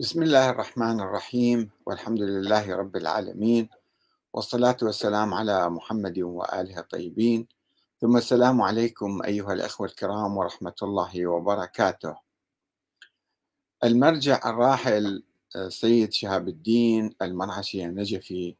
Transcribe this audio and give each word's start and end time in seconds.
بسم 0.00 0.22
الله 0.22 0.50
الرحمن 0.50 1.00
الرحيم 1.00 1.70
والحمد 1.86 2.22
لله 2.22 2.76
رب 2.76 2.96
العالمين 2.96 3.68
والصلاة 4.32 4.76
والسلام 4.82 5.34
على 5.34 5.70
محمد 5.70 6.18
وآله 6.18 6.78
الطيبين. 6.78 7.48
ثم 8.00 8.16
السلام 8.16 8.62
عليكم 8.62 9.22
أيها 9.22 9.52
الأخوة 9.52 9.86
الكرام 9.86 10.36
ورحمة 10.36 10.74
الله 10.82 11.26
وبركاته. 11.26 12.16
المرجع 13.84 14.50
الراحل 14.50 15.22
سيد 15.68 16.12
شهاب 16.12 16.48
الدين 16.48 17.14
المرعشي 17.22 17.84
النجفي 17.84 18.56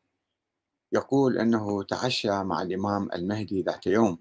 يقول 0.92 1.38
أنه 1.38 1.82
تعشى 1.82 2.42
مع 2.42 2.62
الإمام 2.62 3.08
المهدي 3.14 3.62
ذات 3.62 3.86
يوم 3.86 4.18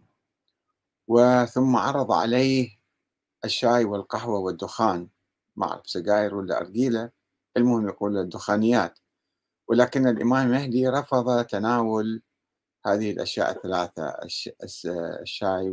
وثم 1.08 1.76
عرض 1.76 2.12
عليه 2.12 2.78
الشاي 3.46 3.86
والقهوة 3.86 4.40
والدخان. 4.40 5.08
ما 5.58 5.72
أعرف 5.72 5.90
سجاير 5.90 6.36
ولا 6.36 6.62
أرجيلة 6.62 7.12
المهم 7.58 7.88
يقول 7.88 8.18
الدخانيات. 8.18 9.00
ولكن 9.68 10.08
الإمام 10.08 10.48
المهدي 10.48 10.88
رفض 10.88 11.46
تناول 11.46 12.22
هذه 12.86 13.12
الأشياء 13.12 13.52
الثلاثة 13.52 14.18
الشاي 15.22 15.70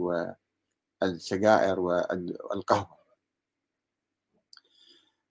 والسجائر 1.02 1.80
والقهوة. 1.80 3.04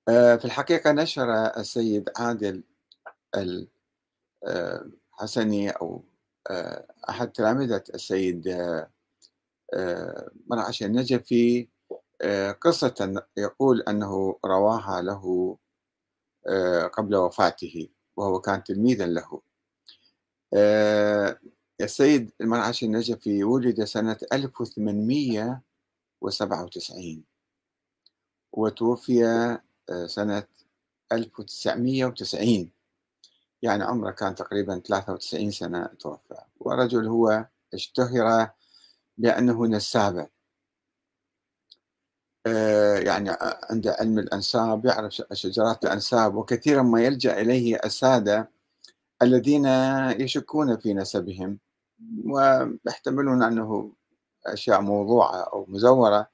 آه، 0.10 0.36
في 0.36 0.46
الحقيقة 0.46 0.92
نشر 0.92 1.46
السيد 1.58 2.10
عادل 2.18 2.64
الحسني 4.46 5.70
أو 5.70 6.04
آه، 6.50 6.88
أحد 7.10 7.32
تلامذة 7.32 7.84
السيد 7.94 8.48
آه، 9.74 10.32
مرعش 10.48 10.84
النجفي 10.84 11.68
قصة 12.62 13.24
يقول 13.38 13.82
أنه 13.82 14.40
رواها 14.46 15.02
له 15.02 15.58
آه، 16.48 16.88
قبل 16.88 17.16
وفاته 17.16 17.90
وهو 18.18 18.42
كان 18.42 18.64
تلميذا 18.64 19.06
له. 19.06 19.42
آه، 20.54 21.40
السيد 21.82 22.32
المنعش 22.42 22.84
النجفي 22.84 23.44
ولد 23.44 23.84
سنة 23.84 24.18
1897 24.34 27.24
وتوفي 28.54 29.26
آه، 29.90 30.06
سنة 30.08 30.44
1990 31.12 32.72
يعني 33.62 33.84
عمره 33.84 34.12
كان 34.12 34.36
تقريبا 34.36 34.80
93 34.80 35.52
سنة 35.52 35.86
توفى. 35.86 36.38
ورجل 36.60 37.08
هو 37.08 37.48
اشتهر 37.74 38.50
بأنه 39.18 39.68
نسابة. 39.68 40.22
آه، 40.22 40.30
يعني 43.06 43.30
عنده 43.70 43.96
علم 44.00 44.20
الأنساب 44.20 44.86
يعرف 44.86 45.22
شجرات 45.34 45.84
الأنساب 45.84 46.36
وكثيرا 46.36 46.82
ما 46.82 47.02
يلجأ 47.02 47.42
إليه 47.42 47.80
السادة 47.86 48.52
الذين 49.22 49.66
يشكون 50.22 50.78
في 50.78 50.94
نسبهم 50.94 51.60
ويحتملون 52.26 53.44
أنه 53.44 53.94
أشياء 54.46 54.82
موضوعة 54.82 55.42
أو 55.42 55.66
مزورة 55.70 56.28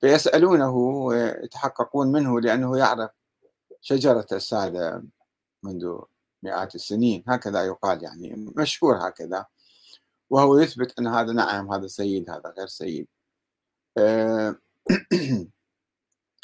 فيسألونه 0.00 0.76
ويتحققون 0.76 2.12
منه 2.12 2.40
لأنه 2.40 2.78
يعرف 2.78 3.10
شجرة 3.80 4.26
السادة 4.32 5.04
منذ 5.62 5.98
مئات 6.42 6.74
السنين. 6.74 7.24
هكذا 7.28 7.64
يقال 7.64 8.02
يعني 8.04 8.52
مشهور 8.56 9.08
هكذا. 9.08 9.46
وهو 10.30 10.58
يثبت 10.58 10.98
أن 10.98 11.06
هذا 11.06 11.32
نعم 11.32 11.72
هذا 11.72 11.86
سيد 11.86 12.30
هذا 12.30 12.54
غير 12.58 12.66
سيد. 12.66 13.08
آه، 13.98 14.56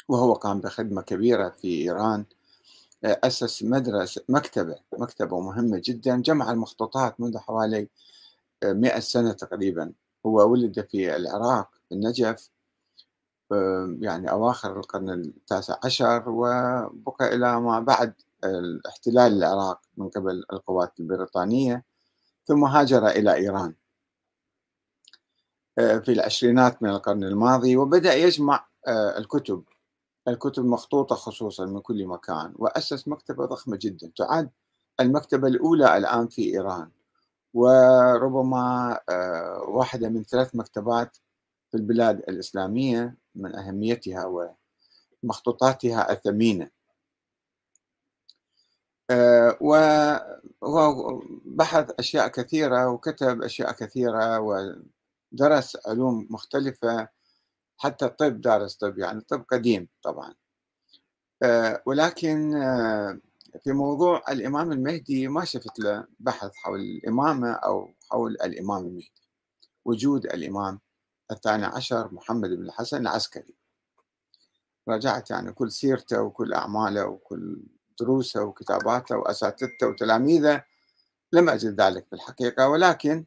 وهو 0.09 0.33
قام 0.33 0.61
بخدمة 0.61 1.01
كبيرة 1.01 1.49
في 1.49 1.67
إيران 1.67 2.25
أسس 3.05 3.63
مدرسة 3.63 4.23
مكتبة 4.29 4.75
مكتبة 4.99 5.41
مهمة 5.41 5.81
جدا 5.85 6.17
جمع 6.21 6.51
المخطوطات 6.51 7.21
منذ 7.21 7.37
حوالي 7.37 7.89
مئة 8.65 8.99
سنة 8.99 9.33
تقريبا. 9.33 9.93
هو 10.25 10.51
ولد 10.51 10.87
في 10.91 11.15
العراق 11.17 11.69
في 11.89 11.95
النجف 11.95 12.49
يعني 14.01 14.31
أواخر 14.31 14.79
القرن 14.79 15.09
التاسع 15.09 15.75
عشر 15.83 16.29
وبقى 16.29 17.35
إلى 17.35 17.59
ما 17.61 17.79
بعد 17.79 18.13
الاحتلال 18.43 19.33
العراق 19.37 19.81
من 19.97 20.09
قبل 20.09 20.43
القوات 20.53 20.99
البريطانية 20.99 21.83
ثم 22.47 22.63
هاجر 22.65 23.07
إلى 23.07 23.35
إيران. 23.35 23.67
آه، 23.69 23.82
في 25.75 26.11
العشرينات 26.11 26.83
من 26.83 26.89
القرن 26.89 27.23
الماضي 27.23 27.77
وبدأ 27.77 28.13
يجمع 28.13 28.65
آه، 28.87 29.17
الكتب. 29.17 29.63
الكتب 30.27 30.65
مخطوطة 30.65 31.15
خصوصا 31.15 31.65
من 31.65 31.79
كل 31.79 32.07
مكان 32.07 32.53
وأسس 32.55 33.07
مكتبة 33.07 33.45
ضخمة 33.45 33.77
جدا. 33.81 34.11
تعد 34.17 34.49
المكتبة 34.99 35.47
الأولى 35.47 35.97
الآن 35.97 36.27
في 36.27 36.53
إيران 36.53 36.89
وربما 37.53 38.99
آه، 39.09 39.61
واحدة 39.67 40.09
من 40.09 40.23
ثلاث 40.23 40.55
مكتبات 40.55 41.17
في 41.71 41.77
البلاد 41.77 42.17
الإسلامية 42.17 43.15
من 43.35 43.55
أهميتها 43.55 44.55
ومخطوطاتها 45.23 46.11
الثمينة. 46.11 46.69
وهو 49.61 51.21
بحث 51.45 51.91
أشياء 51.99 52.27
كثيرة 52.27 52.89
وكتب 52.89 53.41
أشياء 53.41 53.71
كثيرة 53.71 54.39
درس 55.33 55.77
علوم 55.87 56.27
مختلفة 56.29 57.07
حتى 57.77 58.05
الطب 58.05 58.41
دارس 58.41 58.75
طب 58.75 58.97
يعني 58.99 59.21
طب 59.21 59.45
قديم 59.51 59.87
طبعا. 60.03 60.33
آه، 61.43 61.83
ولكن 61.85 62.55
آه، 62.55 63.19
في 63.63 63.71
موضوع 63.71 64.23
الإمام 64.29 64.71
المهدي 64.71 65.27
ما 65.27 65.45
شفت 65.45 65.79
له 65.79 66.07
بحث 66.19 66.51
حول 66.55 66.79
الإمامة 66.79 67.51
أو 67.51 67.93
حول 68.11 68.31
الإمام 68.31 68.85
المهدي. 68.85 69.11
وجود 69.85 70.25
الإمام 70.25 70.79
الثاني 71.31 71.65
عشر 71.65 72.13
محمد 72.13 72.49
بن 72.49 72.65
الحسن 72.65 73.01
العسكري. 73.01 73.55
راجعت 74.87 75.29
يعني 75.31 75.51
كل 75.51 75.71
سيرته 75.71 76.21
وكل 76.21 76.53
أعماله 76.53 77.05
وكل 77.05 77.63
دروسه 77.99 78.43
وكتاباته 78.43 79.17
وأساتذته 79.17 79.87
وتلاميذه. 79.87 80.63
لم 81.33 81.49
أجد 81.49 81.81
ذلك 81.81 82.07
في 82.07 82.13
الحقيقة 82.13 82.69
ولكن 82.69 83.25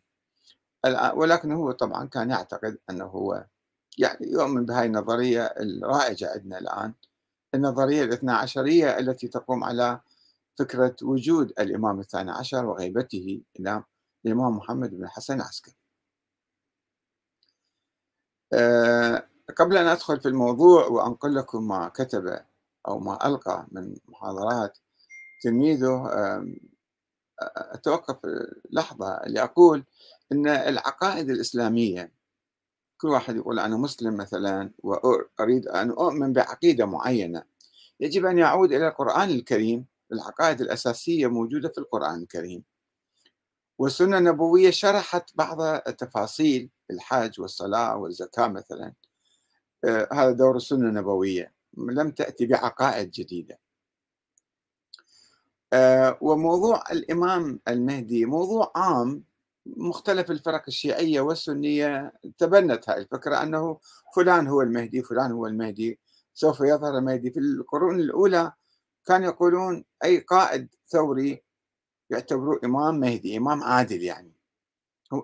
ولكن 1.16 1.52
هو 1.52 1.72
طبعا 1.72 2.06
كان 2.08 2.30
يعتقد 2.30 2.78
أنه 2.90 3.04
هو 3.04 3.46
يعني 3.98 4.26
يؤمن 4.32 4.66
بهاي 4.66 4.86
النظرية 4.86 5.44
الرائجة 5.46 6.32
عندنا 6.32 6.58
الآن 6.58 6.94
النظرية 7.54 8.04
الاثنى 8.04 8.32
عشرية 8.32 8.98
التي 8.98 9.28
تقوم 9.28 9.64
على 9.64 10.00
فكرة 10.58 10.96
وجود 11.02 11.52
الإمام 11.60 12.00
الثاني 12.00 12.30
عشر 12.30 12.66
وغيبته 12.66 13.42
إلى 13.60 13.84
الإمام 14.26 14.56
محمد 14.56 14.90
بن 14.90 15.04
الحسن 15.04 15.34
العسكري. 15.36 15.74
أه 18.52 19.28
قبل 19.56 19.76
أن 19.76 19.86
أدخل 19.86 20.20
في 20.20 20.28
الموضوع 20.28 20.86
وأنقل 20.86 21.34
لكم 21.34 21.68
ما 21.68 21.88
كتب 21.88 22.40
أو 22.88 22.98
ما 22.98 23.26
ألقى 23.26 23.66
من 23.72 23.96
محاضرات 24.08 24.78
تلميذه 25.42 26.10
أتوقف 27.56 28.18
لحظة 28.70 29.20
لأقول 29.26 29.84
أن 30.32 30.48
العقائد 30.48 31.30
الإسلامية 31.30 32.12
كل 33.00 33.08
واحد 33.08 33.36
يقول 33.36 33.58
أنا 33.58 33.76
مسلم 33.76 34.16
مثلا 34.16 34.70
وأريد 34.78 35.68
أن 35.68 35.90
أؤمن 35.90 36.32
بعقيدة 36.32 36.86
معينة 36.86 37.42
يجب 38.00 38.26
أن 38.26 38.38
يعود 38.38 38.72
إلى 38.72 38.88
القرآن 38.88 39.30
الكريم 39.30 39.86
العقائد 40.12 40.60
الأساسية 40.60 41.26
موجودة 41.26 41.68
في 41.68 41.78
القرآن 41.78 42.22
الكريم. 42.22 42.64
والسنة 43.78 44.18
النبوية 44.18 44.70
شرحت 44.70 45.30
بعض 45.34 45.60
التفاصيل 45.60 46.70
الحج 46.90 47.40
والصلاة 47.40 47.96
والزكاة 47.96 48.48
مثلا. 48.48 48.92
آه 49.84 50.08
هذا 50.12 50.30
دور 50.32 50.56
السنة 50.56 50.88
النبوية. 50.88 51.52
لم 51.76 52.10
تأتي 52.10 52.46
بعقائد 52.46 53.10
جديدة. 53.10 53.58
آه 55.72 56.18
وموضوع 56.20 56.82
الإمام 56.92 57.60
المهدي 57.68 58.24
موضوع 58.24 58.72
عام. 58.76 59.24
مختلف 59.76 60.30
الفرق 60.30 60.62
الشيعية 60.68 61.20
والسنية 61.20 62.12
تبنت 62.38 62.90
هذه 62.90 62.98
الفكرة 62.98 63.42
أنه 63.42 63.78
فلان 64.16 64.46
هو 64.46 64.62
المهدي 64.62 65.02
فلان 65.02 65.32
هو 65.32 65.46
المهدي. 65.46 65.98
سوف 66.34 66.60
يظهر 66.60 66.98
المهدي. 66.98 67.30
في 67.30 67.40
القرون 67.40 68.00
الأولى 68.00 68.52
كان 69.06 69.22
يقولون 69.22 69.84
أي 70.04 70.18
قائد 70.18 70.68
ثوري 70.88 71.42
يعتبروه 72.10 72.60
إمام 72.64 73.00
مهدي 73.00 73.36
إمام 73.36 73.62
عادل 73.64 74.02
يعني. 74.02 74.32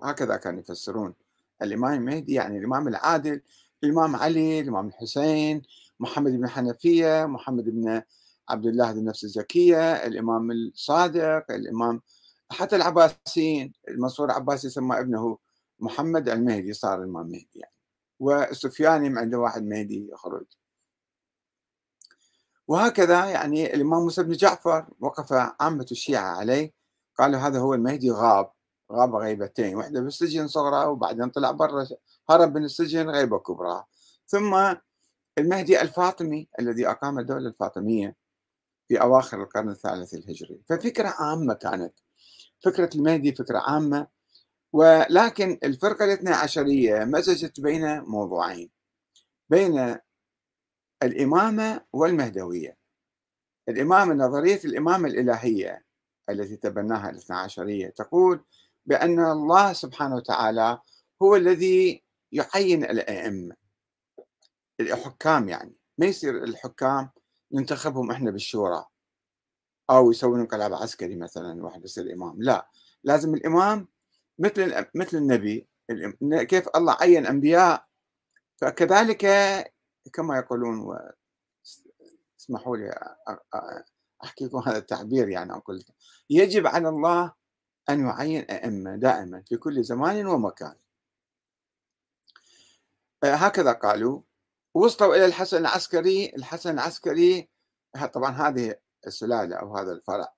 هكذا 0.03 0.37
كانوا 0.37 0.61
يفسرون. 0.61 1.15
الإمام 1.63 1.93
المهدي 1.93 2.35
يعني 2.35 2.59
الإمام 2.59 2.89
العادل 2.89 3.41
الإمام 3.85 4.17
علي 4.17 4.61
الإمام 4.61 4.89
الحسين 4.89 5.63
محمد 6.01 6.33
بن 6.33 6.49
حنفية 6.49 7.27
محمد 7.27 7.65
بن 7.65 8.03
عبد 8.49 8.67
الله 8.67 8.93
بن 8.93 9.05
نفس 9.05 9.25
الزكية 9.25 9.93
الإمام 9.93 10.51
الصادق 10.51 11.45
الإمام 11.51 12.01
حتى 12.53 12.77
العباسيين 12.77 13.73
المنصور 13.89 14.27
العباسي 14.27 14.71
سمى 14.71 14.99
ابنه 14.99 15.39
محمد 15.81 16.29
المهدي 16.29 16.73
صار 16.73 17.03
الإمام 17.03 17.27
مهدي 17.27 17.51
يعني. 17.55 17.75
والسفياني 18.21 19.19
عنده 19.19 19.39
واحد 19.39 19.63
مهدي 19.63 20.09
يخرج 20.13 20.47
وهكذا 22.69 23.25
يعني 23.27 23.75
الإمام 23.75 24.03
موسى 24.03 24.23
بن 24.23 24.33
جعفر 24.33 24.87
وقف 25.01 25.33
عامة 25.33 25.87
الشيعة 25.91 26.37
عليه 26.37 26.73
قالوا 27.19 27.41
هذا 27.41 27.59
هو 27.59 27.75
المهدي 27.75 28.11
غاب 28.11 28.53
غاب 28.93 29.15
غيبتين 29.15 29.77
واحدة 29.77 30.01
بالسجن 30.01 30.49
صغرى 30.49 30.87
وبعدين 30.87 31.31
طلع 31.31 31.51
برا 31.51 31.87
هرب 32.31 32.55
من 32.57 32.65
السجن 32.65 33.11
غيبة 33.11 33.39
كبرى. 33.39 33.85
ثم 34.27 34.75
المهدي 35.39 35.81
الفاطمي 35.83 36.49
الذي 36.61 36.89
أقام 36.89 37.19
الدولة 37.19 37.49
الفاطمية 37.49 38.17
في 38.89 39.01
أواخر 39.03 39.43
القرن 39.43 39.69
الثالث 39.69 40.15
الهجري. 40.15 40.63
ففكرة 40.69 41.09
عامة 41.09 41.55
كانت 41.55 41.95
فكرة 42.65 42.91
المهدي 42.95 43.35
فكرة 43.35 43.59
عامة. 43.59 44.07
ولكن 44.73 45.59
الفرقة 45.65 46.05
الاثنى 46.05 46.31
عشرية 46.31 47.05
مزجت 47.05 47.61
بين 47.61 48.01
موضوعين 48.01 48.71
بين 49.51 49.99
الإمامة 51.03 51.81
والمهدوية. 51.93 52.77
الإمامة 53.69 54.15
نظرية 54.15 54.61
الإمامة 54.65 55.09
الإلهية 55.09 55.85
التي 56.31 56.57
تبناها 56.57 57.11
الاثنى 57.11 57.37
عشرية 57.37 57.89
تقول 57.89 58.45
بأن 58.87 59.21
الله 59.21 59.73
سبحانه 59.73 60.17
وتعالى 60.17 60.79
هو 61.23 61.37
الذي 61.37 62.03
يعين 62.33 62.85
الأئمة 62.85 63.57
الحكام 64.81 65.49
يعني. 65.49 65.77
ما 65.99 66.07
يصير 66.07 66.45
الحكام 66.45 67.11
ننتخبهم 67.53 68.11
إحنا 68.11 68.31
بالشورى؟ 68.31 68.85
أو 69.97 70.11
يسوون 70.11 70.41
انقلاب 70.41 70.75
عسكري 70.75 71.17
مثلا 71.17 71.65
واحد 71.65 71.85
يصير 71.85 72.13
إمام. 72.13 72.43
لا 72.43 72.69
لازم 73.05 73.35
الإمام 73.35 73.89
مثل 74.39 74.87
مثل 74.95 75.17
النبي. 75.17 75.69
كيف 76.33 76.69
الله 76.77 76.97
عين 77.01 77.27
أنبياء. 77.27 77.87
فكذلك 78.57 79.27
كما 80.13 80.37
يقولون 80.37 80.99
اسمحوا 82.41 82.77
لي 82.77 83.15
أحكي 84.25 84.45
لكم 84.45 84.59
هذا 84.59 84.79
التعبير 84.79 85.29
يعني 85.29 85.53
أقول 85.53 85.85
يجب 86.31 86.67
على 86.67 86.89
الله 86.89 87.33
أن 87.91 88.07
يعين 88.07 88.43
أئمة 88.51 88.97
دائما 88.97 89.43
في 89.49 89.57
كل 89.57 89.83
زمان 89.83 90.27
ومكان. 90.27 90.75
هكذا 93.25 93.73
قالوا. 93.73 94.23
وصلوا 94.75 95.15
إلى 95.15 95.25
الحسن 95.25 95.57
العسكري. 95.57 96.33
الحسن 96.37 96.71
العسكري 96.71 97.49
طبعا 98.13 98.31
هذه 98.31 98.75
السلاله 99.07 99.57
أو 99.57 99.77
هذا 99.77 99.93
الفرع. 99.93 100.33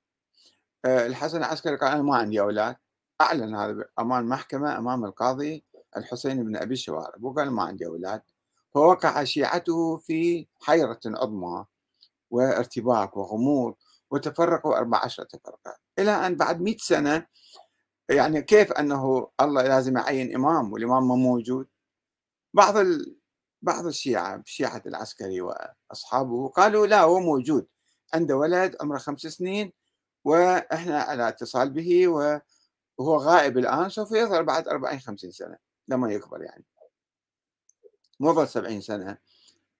الحسن 0.87 1.38
العسكري 1.38 1.76
قال 1.76 1.93
أنا 1.93 2.02
ما 2.02 2.16
عندي 2.16 2.40
أولاد. 2.40 2.76
أعلن 3.20 3.56
هذا 3.56 3.84
أمام 3.99 4.28
محكمه 4.28 4.78
أمام 4.78 5.05
القاضي 5.05 5.64
الحسين 5.96 6.44
بن 6.44 6.56
أبي 6.56 6.75
الشوارب 6.75 7.25
وقال 7.25 7.50
ما 7.50 7.62
عندي 7.62 7.87
أولاد. 7.87 8.22
فوقع 8.75 9.25
شيعته 9.25 9.96
في 9.96 10.46
حيرة 10.62 11.00
عظمى 11.06 11.64
وارتباك 12.31 13.16
وغموض 13.16 13.75
وتفرقوا 14.11 14.76
14 14.76 15.26
فرقه 15.44 15.76
إلى 15.99 16.10
أن 16.10 16.37
بعد 16.37 16.60
100 16.60 16.76
سنة 16.78 17.26
يعني 18.08 18.43
كيف 18.43 18.72
أنه 18.72 19.28
الله 19.40 19.62
لازم 19.62 19.96
يعين 19.96 20.34
إمام 20.34 20.72
والإمام 20.72 21.08
ما 21.08 21.14
موجود؟ 21.14 21.69
بعض 22.55 22.76
ال... 22.76 23.17
بعض 23.62 23.87
الشيعة 23.87 24.43
شيعة 24.46 24.82
العسكري 24.87 25.40
وأصحابه 25.40 26.49
قالوا 26.49 26.87
لا 26.87 27.00
هو 27.00 27.20
موجود. 27.20 27.67
عنده 28.14 28.37
ولد 28.37 28.76
عمره 28.81 28.99
خمس 28.99 29.20
سنين 29.20 29.72
وإحنا 30.25 30.99
على 31.00 31.28
اتصال 31.28 31.70
به 31.70 32.08
وهو 32.08 33.16
غائب 33.16 33.58
الآن 33.58 33.88
سوف 33.88 34.12
يظهر 34.12 34.43
بعد 34.43 34.69
40 34.69 34.99
50 34.99 35.31
سنة 35.31 35.56
لما 35.88 36.12
يكبر 36.12 36.43
يعني. 36.43 36.64
ظل 38.22 38.49
70 38.49 38.81
سنة 38.81 39.19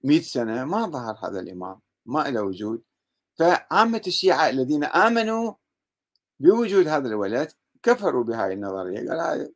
100 0.03 0.21
سنة 0.21 0.65
ما 0.65 0.85
ظهر 0.87 1.15
هذا 1.23 1.39
الإمام 1.39 1.79
ما 2.05 2.19
له 2.19 2.41
وجود. 2.41 2.83
فعامة 3.39 4.01
الشيعة 4.07 4.49
الذين 4.49 4.83
آمنوا 4.83 5.53
بوجود 6.39 6.87
هذا 6.87 7.07
الولد 7.07 7.51
كفروا 7.83 8.23
بهاي 8.23 8.53
النظرية 8.53 9.09
قال 9.09 9.53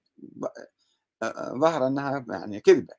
ظهر 1.60 1.88
أنها 1.88 2.26
يعني 2.30 2.60
كذبة. 2.60 2.99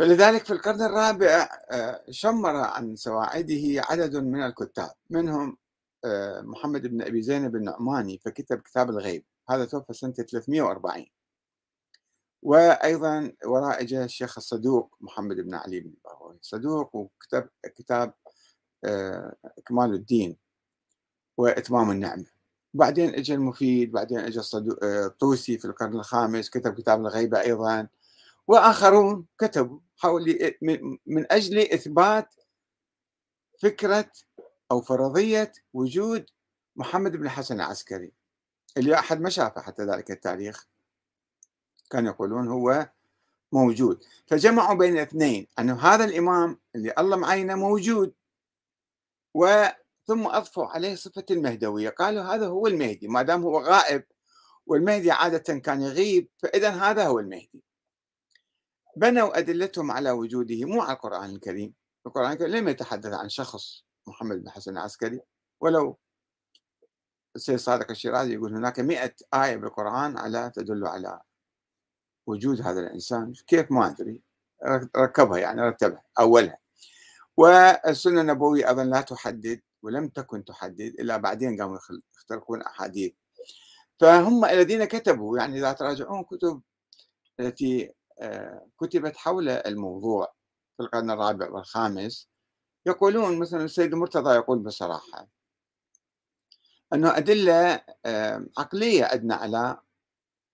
فلذلك 0.00 0.44
في 0.44 0.52
القرن 0.52 0.82
الرابع 0.82 1.48
آه، 1.70 2.04
شمر 2.10 2.56
عن 2.56 2.96
سواعده 2.96 3.82
عدد 3.90 4.16
من 4.16 4.42
الكتاب 4.42 4.90
منهم 5.10 5.56
آه، 6.04 6.40
محمد 6.40 6.86
بن 6.86 7.02
أبي 7.02 7.22
زينب 7.22 7.56
النعماني 7.56 8.18
فكتب 8.24 8.60
كتاب 8.60 8.90
الغيب 8.90 9.24
هذا 9.50 9.64
توفى 9.64 9.92
سنة 9.92 10.12
340 10.12 11.06
وأيضا 12.42 13.32
وراء 13.44 13.84
جاء 13.84 14.04
الشيخ 14.04 14.38
الصدوق 14.38 14.96
محمد 15.00 15.36
بن 15.36 15.54
علي 15.54 15.80
بن 15.80 15.94
باوي 16.04 16.38
صدوق 16.42 16.96
وكتب 16.96 17.48
كتاب 17.76 18.14
آه، 18.84 19.36
إكمال 19.58 19.94
الدين 19.94 20.36
وإتمام 21.36 21.90
النعمة. 21.90 22.26
بعدين 22.74 23.14
اجى 23.14 23.34
المفيد 23.34 23.92
بعدين 23.92 24.18
اجى 24.18 24.40
الطوسي 24.82 25.58
في 25.58 25.64
القرن 25.64 25.94
الخامس 25.94 26.50
كتب 26.50 26.74
كتاب 26.74 27.00
الغيبة 27.00 27.40
أيضا. 27.40 27.88
وآخرون 28.48 29.26
كتبوا 29.38 29.78
حول 30.00 30.54
من 31.06 31.32
أجل 31.32 31.58
إثبات 31.58 32.34
فكرة 33.58 34.10
أو 34.70 34.80
فرضية 34.80 35.52
وجود 35.74 36.26
محمد 36.76 37.16
بن 37.16 37.24
الحسن 37.24 37.54
العسكري 37.54 38.12
اللي 38.76 38.94
أحد 38.94 39.20
ما 39.20 39.30
شافه 39.30 39.60
حتى 39.60 39.82
ذلك 39.82 40.10
التاريخ. 40.10 40.66
كانوا 41.90 42.12
يقولون 42.12 42.48
هو 42.48 42.90
موجود. 43.52 44.04
فجمعوا 44.26 44.74
بين 44.74 44.92
الاثنين 44.92 45.46
أنه 45.58 45.80
هذا 45.80 46.04
الإمام 46.04 46.60
اللي 46.74 46.94
الله 46.98 47.16
معينة 47.16 47.54
موجود. 47.54 48.14
وثم 49.34 50.26
أضفوا 50.26 50.66
عليه 50.66 50.94
صفة 50.94 51.24
المهدوية 51.30 51.88
قالوا 51.88 52.22
هذا 52.22 52.46
هو 52.46 52.66
المهدي 52.66 53.08
ما 53.08 53.22
دام 53.22 53.42
هو 53.42 53.58
غائب 53.60 54.04
والمهدي 54.66 55.10
عادة 55.10 55.58
كان 55.58 55.82
يغيب 55.82 56.28
فإذا 56.38 56.70
هذا 56.70 57.06
هو 57.06 57.18
المهدي. 57.18 57.69
بنوا 58.96 59.38
أدلتهم 59.38 59.90
على 59.90 60.10
وجوده 60.10 60.64
مو 60.64 60.82
على 60.82 60.92
القرآن 60.92 61.30
الكريم. 61.30 61.74
القرآن 62.06 62.32
الكريم 62.32 62.56
لم 62.56 62.68
يتحدث 62.68 63.12
عن 63.12 63.28
شخص 63.28 63.84
محمد 64.06 64.42
بن 64.42 64.50
حسن 64.50 64.72
العسكري 64.72 65.20
ولو 65.60 65.98
السيد 67.36 67.56
صادق 67.56 67.90
الشيرازي 67.90 68.34
يقول 68.34 68.54
هناك 68.54 68.80
مئة 68.80 69.14
آية 69.34 69.56
بالقرآن 69.56 70.18
على 70.18 70.52
تدل 70.54 70.86
على 70.86 71.20
وجود 72.26 72.60
هذا 72.60 72.80
الإنسان. 72.80 73.32
كيف؟ 73.46 73.72
ما 73.72 73.86
أدري. 73.90 74.22
ركبها 74.96 75.38
يعني 75.38 75.62
رتبها 75.62 76.02
أولها. 76.20 76.58
والسنة 77.36 78.20
النبوية 78.20 78.68
أيضا 78.68 78.84
لا 78.84 79.00
تحدد 79.00 79.60
ولم 79.82 80.08
تكن 80.08 80.44
تحدد 80.44 80.80
إلا 80.80 81.16
بعدين 81.16 81.60
قاموا 81.62 81.78
يخترقون 82.16 82.62
أحاديث. 82.62 83.12
فهم 84.00 84.44
الذين 84.44 84.84
كتبوا 84.84 85.38
يعني 85.38 85.58
إذا 85.58 85.72
تراجعون 85.72 86.24
كتب 86.24 86.62
التي 87.40 87.92
كتبت 88.80 89.16
حول 89.16 89.48
الموضوع 89.48 90.34
في 90.76 90.82
القرن 90.82 91.10
الرابع 91.10 91.50
والخامس. 91.50 92.28
يقولون 92.86 93.38
مثلا 93.38 93.64
السيد 93.64 93.92
المرتضى 93.92 94.34
يقول 94.34 94.58
بصراحة 94.58 95.28
أنه 96.94 97.16
أدلة 97.16 97.82
عقلية 98.58 99.04
عندنا 99.04 99.34
على 99.34 99.78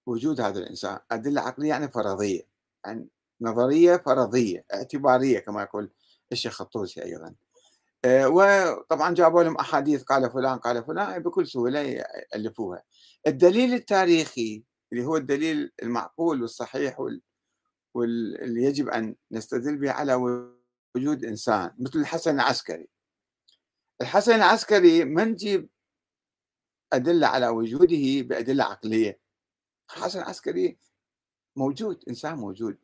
وجود 0.06 0.40
هذا 0.40 0.58
الإنسان. 0.58 0.99
أدلة 1.11 1.40
عقلية 1.40 1.68
يعني 1.68 1.88
فرضية 1.88 2.49
يعني 2.85 3.08
نظرية 3.40 3.96
فرضية 3.96 4.64
اعتبارية 4.75 5.38
كما 5.38 5.62
يقول 5.62 5.90
الشيخ 6.32 6.61
الطوسي 6.61 7.04
أيضا. 7.04 7.35
آه، 8.04 8.28
وطبعا 8.28 9.14
جابوا 9.14 9.42
لهم 9.42 9.56
أحاديث 9.56 10.02
قال 10.02 10.30
فلان 10.30 10.58
قال 10.58 10.85
فلان 10.85 11.23
بكل 11.23 11.46
سهولة 11.46 11.80
يألفوها. 11.80 12.82
الدليل 13.26 13.75
التاريخي 13.75 14.64
اللي 14.92 15.04
هو 15.04 15.16
الدليل 15.16 15.73
المعقول 15.82 16.42
والصحيح 16.42 17.00
وال 17.00 17.23
واللي 17.96 18.62
يجب 18.62 18.88
أن 18.88 19.16
نستدل 19.32 19.76
به 19.78 19.90
على 19.90 20.14
وجود 20.94 21.24
إنسان 21.24 21.74
مثل 21.78 21.98
الحسن 21.98 22.34
العسكري. 22.34 22.88
الحسن 24.00 24.34
العسكري 24.34 25.04
ما 25.04 25.24
نجيب 25.24 25.68
أدلة 26.92 27.26
على 27.26 27.48
وجوده 27.48 28.22
بأدلة 28.22 28.64
عقلية. 28.64 29.20
الحسن 29.90 30.18
العسكري 30.18 30.78
موجود 31.56 32.04
إنسان 32.08 32.34
موجود 32.34 32.78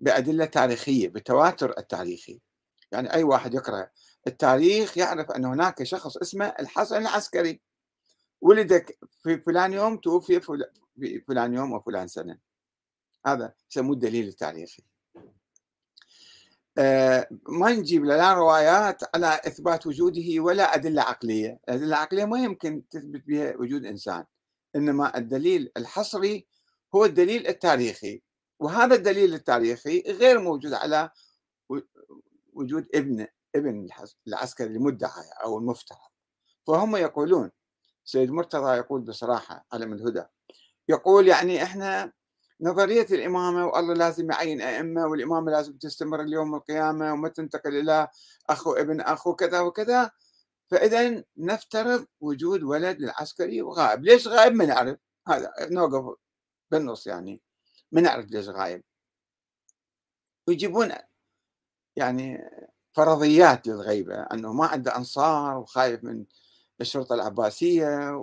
بأدلة 0.00 0.44
تاريخية 0.44 1.08
بالتواتر 1.08 1.78
التاريخي. 1.78 2.40
يعني 2.92 3.12
أي 3.12 3.22
واحد 3.22 3.54
يقرأ 3.54 3.90
التاريخ 4.26 4.98
يعرف 4.98 5.30
أن 5.30 5.44
هناك 5.44 5.82
شخص 5.82 6.16
اسمه 6.16 6.46
الحسن 6.46 6.96
العسكري. 6.96 7.60
ولد 8.40 8.86
في 9.22 9.40
فلان 9.40 9.72
يوم 9.72 9.96
توفي 9.96 10.40
في 10.40 11.20
فلان 11.28 11.54
يوم 11.54 11.72
وفلان 11.72 12.08
سنة. 12.08 12.45
هذا 13.26 13.54
يسموه 13.70 13.92
الدليل 13.92 14.28
التاريخي. 14.28 14.82
آه، 16.78 17.28
ما 17.48 17.72
نجيب 17.72 18.04
لا 18.04 18.32
روايات 18.32 19.14
على 19.14 19.40
إثبات 19.46 19.86
وجوده 19.86 20.40
ولا 20.40 20.74
أدلة 20.74 21.02
عقلية، 21.02 21.60
الأدلة 21.68 21.86
العقلية 21.86 22.24
ما 22.24 22.38
يمكن 22.44 22.88
تثبت 22.88 23.22
بها 23.26 23.56
وجود 23.56 23.84
إنسان، 23.84 24.24
إنما 24.76 25.18
الدليل 25.18 25.72
الحصري 25.76 26.46
هو 26.94 27.04
الدليل 27.04 27.46
التاريخي، 27.46 28.22
وهذا 28.60 28.94
الدليل 28.94 29.34
التاريخي 29.34 30.04
غير 30.06 30.40
موجود 30.40 30.72
على 30.72 31.10
وجود 32.52 32.88
ابنه، 32.94 33.28
ابن 33.54 33.88
العسكري 34.26 34.68
المدعى 34.68 35.24
أو 35.44 35.58
المفترض. 35.58 35.98
فهم 36.66 36.96
يقولون 36.96 37.50
سيد 38.04 38.30
مرتضى 38.30 38.76
يقول 38.76 39.00
بصراحة 39.00 39.66
على 39.72 39.86
من 39.86 39.92
الهدى 39.92 40.22
يقول 40.88 41.28
يعني 41.28 41.62
إحنا 41.62 42.12
نظرية 42.60 43.06
الإمامة 43.10 43.66
والله 43.66 43.94
لازم 43.94 44.30
يعين 44.30 44.60
أئمة 44.62 45.06
والإمامة 45.06 45.50
لازم 45.52 45.76
تستمر 45.78 46.20
اليوم 46.22 46.54
القيامة 46.54 47.12
وما 47.12 47.28
تنتقل 47.28 47.76
إلى 47.76 48.08
أخو 48.50 48.72
ابن 48.72 49.00
أخو 49.00 49.34
كذا 49.34 49.60
وكذا. 49.60 50.10
فإذا 50.70 51.24
نفترض 51.36 52.06
وجود 52.20 52.62
ولد 52.62 53.00
للعسكري 53.00 53.62
وغائب 53.62 54.04
ليش 54.04 54.28
غائب؟ 54.28 54.52
ما 54.54 54.66
نعرف. 54.66 54.98
هذا 55.28 55.52
نوقف 55.60 56.16
بالنص 56.70 57.06
يعني. 57.06 57.40
ما 57.92 58.00
نعرف 58.00 58.26
ليش 58.30 58.48
غائب. 58.48 58.82
ويجيبون 60.48 60.92
يعني 61.96 62.50
فرضيات 62.92 63.66
للغيبة 63.66 64.14
أنه 64.22 64.52
ما 64.52 64.66
عنده 64.66 64.96
أنصار 64.96 65.58
وخايف 65.58 66.04
من 66.04 66.24
الشرطة 66.80 67.14
العباسية 67.14 68.22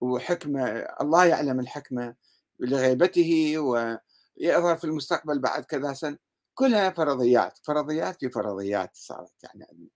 وحكمة 0.00 0.64
الله 1.00 1.24
يعلم 1.26 1.60
الحكمة. 1.60 2.14
لغيبته 2.60 3.58
ويظهر 3.58 4.76
في 4.76 4.84
المستقبل 4.84 5.38
بعد 5.38 5.64
كذا 5.64 5.92
سنة 5.92 6.18
كلها 6.54 6.90
فرضيات 6.90 7.58
فرضيات 7.62 8.20
في 8.20 8.30
فرضيات 8.30 8.90
صارت 8.94 9.44
يعني 9.44 9.64
عندنا. 9.70 9.88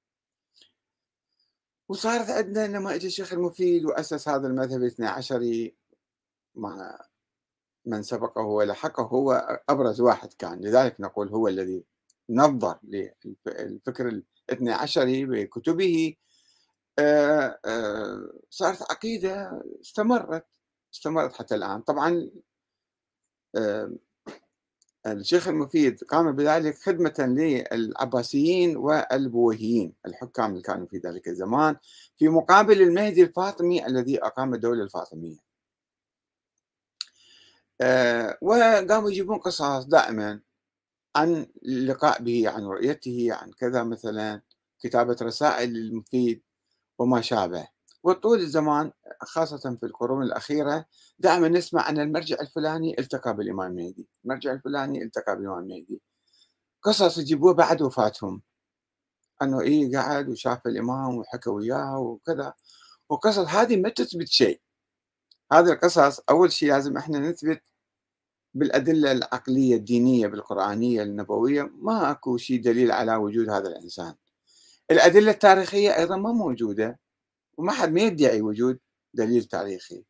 وصارت 1.88 2.30
عندنا 2.30 2.66
لما 2.78 2.94
اجى 2.94 3.06
الشيخ 3.06 3.32
المفيد 3.32 3.84
وأسس 3.84 4.28
هذا 4.28 4.46
المذهب 4.46 4.82
الاثنى 4.82 5.06
عشري. 5.06 5.76
مع 6.54 6.98
من 7.86 8.02
سبقه 8.02 8.42
ولحقه 8.42 9.02
هو 9.02 9.60
أبرز 9.68 10.00
واحد 10.00 10.32
كان. 10.32 10.60
لذلك 10.60 11.00
نقول 11.00 11.28
هو 11.28 11.48
الذي 11.48 11.84
نظر 12.30 12.78
للفكر 12.84 14.08
الاثنى 14.48 14.72
عشري 14.72 15.24
بكتبه. 15.26 16.16
آه، 16.98 17.58
آه، 17.64 18.32
صارت 18.50 18.82
عقيدة 18.82 19.62
استمرت 19.82 20.46
استمرت 20.94 21.32
حتى 21.32 21.54
الآن. 21.54 21.80
طبعا 21.82 22.30
الشيخ 25.06 25.48
المفيد 25.48 26.04
قام 26.04 26.32
بذلك 26.32 26.78
خدمة 26.78 27.14
للعباسيين 27.18 28.76
والبويهيين 28.76 29.92
الحكام 30.06 30.50
اللي 30.50 30.62
كانوا 30.62 30.86
في 30.86 30.98
ذلك 30.98 31.28
الزمان 31.28 31.76
في 32.16 32.28
مقابل 32.28 32.82
المهدي 32.82 33.22
الفاطمي 33.22 33.86
الذي 33.86 34.24
أقام 34.24 34.54
الدولة 34.54 34.82
الفاطمية. 34.82 35.38
وقاموا 38.42 39.10
يجيبون 39.10 39.38
قصص 39.38 39.84
دائما 39.84 40.40
عن 41.16 41.46
اللقاء 41.62 42.22
به 42.22 42.48
عن 42.48 42.64
رؤيته 42.64 43.28
عن 43.30 43.52
كذا 43.52 43.82
مثلا 43.82 44.42
كتابة 44.80 45.16
رسائل 45.22 45.72
للمفيد 45.72 46.42
وما 46.98 47.20
شابه. 47.20 47.68
وطول 48.02 48.40
الزمان 48.40 48.92
خاصة 49.22 49.76
في 49.76 49.86
القرون 49.86 50.22
الأخيرة 50.22 50.84
دائما 51.18 51.48
نسمع 51.48 51.88
أن 51.88 52.00
المرجع 52.00 52.36
الفلاني 52.40 52.96
التقى 52.98 53.36
بالإمام 53.36 53.78
المهدي 53.78 54.08
المرجع 54.24 54.52
الفلاني 54.52 55.02
التقى 55.02 55.36
بالإمام 55.36 55.58
المهدي 55.58 56.02
قصص 56.82 57.18
يجيبوها 57.18 57.52
بعد 57.52 57.82
وفاتهم. 57.82 58.42
أنه 59.42 59.60
إيه 59.60 59.98
قعد 59.98 60.28
وشاف 60.28 60.66
الإمام 60.66 61.18
وحكى 61.18 61.50
وياه 61.50 61.98
وكذا. 61.98 62.54
وقصص 63.08 63.38
هذه 63.48 63.76
ما 63.76 63.88
تثبت 63.88 64.28
شيء. 64.28 64.60
هذه 65.52 65.72
القصص 65.72 66.20
أول 66.30 66.52
شيء 66.52 66.68
لازم 66.68 66.96
إحنا 66.96 67.18
نثبت 67.18 67.62
بالأدلة 68.54 69.12
العقلية 69.12 69.76
الدينية 69.76 70.26
بالقرآنية 70.26 71.02
النبوية. 71.02 71.62
ما 71.62 72.10
أكو 72.10 72.36
شيء 72.36 72.62
دليل 72.62 72.92
على 72.92 73.16
وجود 73.16 73.48
هذا 73.50 73.68
الإنسان. 73.68 74.14
الأدلة 74.90 75.30
التاريخية 75.30 75.96
أيضا 75.96 76.16
ما 76.16 76.32
موجودة. 76.32 76.98
وما 77.58 77.72
حد 77.72 77.92
ما 77.92 78.00
يدعي 78.00 78.42
وجود 78.42 78.78
دليل 79.14 79.44
تاريخي. 79.44 80.04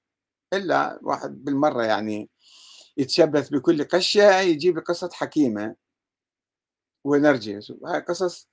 إلا 0.52 1.00
واحد 1.02 1.44
بالمرة 1.44 1.82
يعني 1.84 2.30
يتشبث 2.96 3.48
بكل 3.50 3.84
قشة 3.84 4.40
يجيب 4.40 4.78
قصة 4.78 5.10
حكيمة. 5.12 5.76
ونرجس 7.04 7.72
هاي 7.86 8.00
قصص 8.00 8.48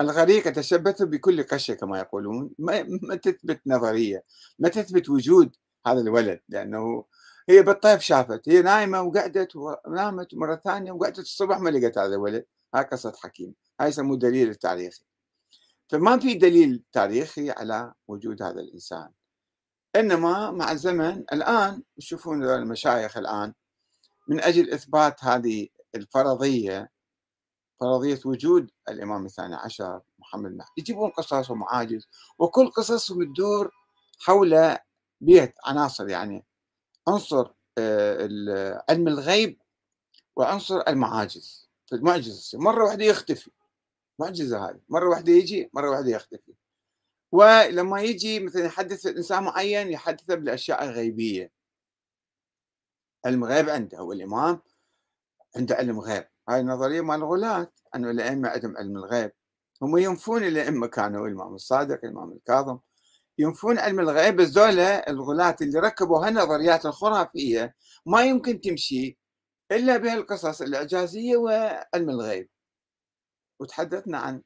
الغريق 0.00 0.46
يتشبث 0.48 1.02
بكل 1.02 1.42
قشة 1.42 1.74
كما 1.74 1.98
يقولون. 1.98 2.50
ما, 2.58 2.82
ما 3.02 3.14
تثبت 3.16 3.60
نظرية 3.66 4.24
ما 4.58 4.68
تثبت 4.68 5.10
وجود 5.10 5.56
هذا 5.86 6.00
الولد 6.00 6.40
لأنه 6.48 7.04
هي 7.48 7.62
بالطيف 7.62 8.00
شافت. 8.00 8.48
هي 8.48 8.62
نايمة 8.62 9.02
وقعدت 9.02 9.56
ونامت 9.56 10.34
مرة 10.34 10.56
ثانية 10.64 10.92
وقعدت 10.92 11.18
الصبح 11.18 11.58
ما 11.60 11.70
لقت 11.70 11.98
هذا 11.98 12.14
الولد. 12.14 12.46
هاي 12.74 12.84
قصة 12.84 13.12
حكيم 13.22 13.54
هاي 13.80 13.88
يسموه 13.88 14.18
دليل 14.18 14.48
التاريخي 14.50 15.02
فما 15.88 16.18
في 16.18 16.34
دليل 16.34 16.84
تاريخي 16.92 17.50
على 17.50 17.94
وجود 18.08 18.42
هذا 18.42 18.60
الإنسان. 18.60 19.10
إنما 19.96 20.50
مع 20.50 20.72
الزمن 20.72 21.24
الآن 21.32 21.82
تشوفون 21.96 22.44
المشايخ 22.44 23.16
الآن 23.16 23.54
من 24.28 24.40
أجل 24.40 24.70
إثبات 24.70 25.24
هذه 25.24 25.68
الفرضية 25.94 26.90
فرضية 27.80 28.20
وجود 28.24 28.70
الإمام 28.88 29.26
الثاني 29.26 29.54
عشر 29.54 30.00
محمد 30.18 30.50
المهدي 30.50 30.70
يجيبون 30.76 31.10
قصص 31.10 31.50
ومعاجز 31.50 32.08
وكل 32.38 32.70
قصصهم 32.70 33.32
تدور 33.34 33.70
حول 34.20 34.76
بيت 35.20 35.54
عناصر 35.64 36.08
يعني 36.08 36.44
عنصر 37.08 37.50
آه، 37.78 38.84
علم 38.90 39.08
الغيب 39.08 39.60
وعنصر 40.36 40.80
المعاجز. 40.88 41.68
فالمعجزة 41.90 42.58
مرة 42.58 42.84
واحدة 42.84 43.04
يختفي. 43.04 43.50
معجزة 44.18 44.70
هذه 44.70 44.80
مرة 44.88 45.08
واحدة 45.08 45.32
يجي 45.32 45.70
مرة 45.74 45.90
واحدة 45.90 46.10
يختفي. 46.10 46.54
ولما 47.32 48.00
يجي 48.02 48.40
مثلا 48.40 48.64
يحدث 48.64 49.06
إنسان 49.06 49.42
معين 49.42 49.92
يحدثه 49.92 50.34
بالأشياء 50.34 50.84
الغيبية. 50.84 51.52
علم 53.26 53.44
غيب 53.44 53.68
عنده 53.68 53.98
هو 53.98 54.12
الإمام 54.12 54.62
عنده 55.56 55.74
علم 55.74 56.00
غيب. 56.00 56.24
هاي 56.48 56.60
النظرية 56.60 57.00
مال 57.00 57.16
الغلاة 57.16 57.72
أنه 57.94 58.10
الأئمة 58.10 58.48
عندهم 58.48 58.76
علم 58.76 58.96
الغيب. 58.96 59.32
هم 59.82 59.98
ينفون 59.98 60.44
الأئمة 60.44 60.86
كانوا 60.86 61.26
الإمام 61.26 61.54
الصادق 61.54 62.00
الإمام 62.04 62.32
الكاظم 62.32 62.78
ينفون 63.38 63.78
علم 63.78 64.00
الغيب. 64.00 64.36
بس 64.36 64.48
ذولا 64.48 65.10
الغلاة 65.10 65.56
اللي 65.62 65.78
ركبوا 65.80 66.26
هالنظريات 66.26 66.86
الخرافية 66.86 67.74
ما 68.06 68.22
يمكن 68.24 68.60
تمشي 68.60 69.18
إلا 69.72 69.96
بهالقصص 69.96 70.62
الإعجازية 70.62 71.36
وعلم 71.36 72.10
الغيب. 72.10 72.48
وتحدثنا 73.60 74.18
عن 74.18 74.42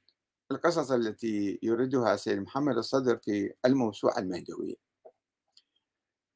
القصص 0.50 0.90
التي 0.90 1.58
يريدها 1.62 2.16
سيد 2.16 2.38
محمد 2.38 2.76
الصدر 2.76 3.16
في 3.16 3.54
الموسوعة 3.64 4.18
المهدوية. 4.18 4.74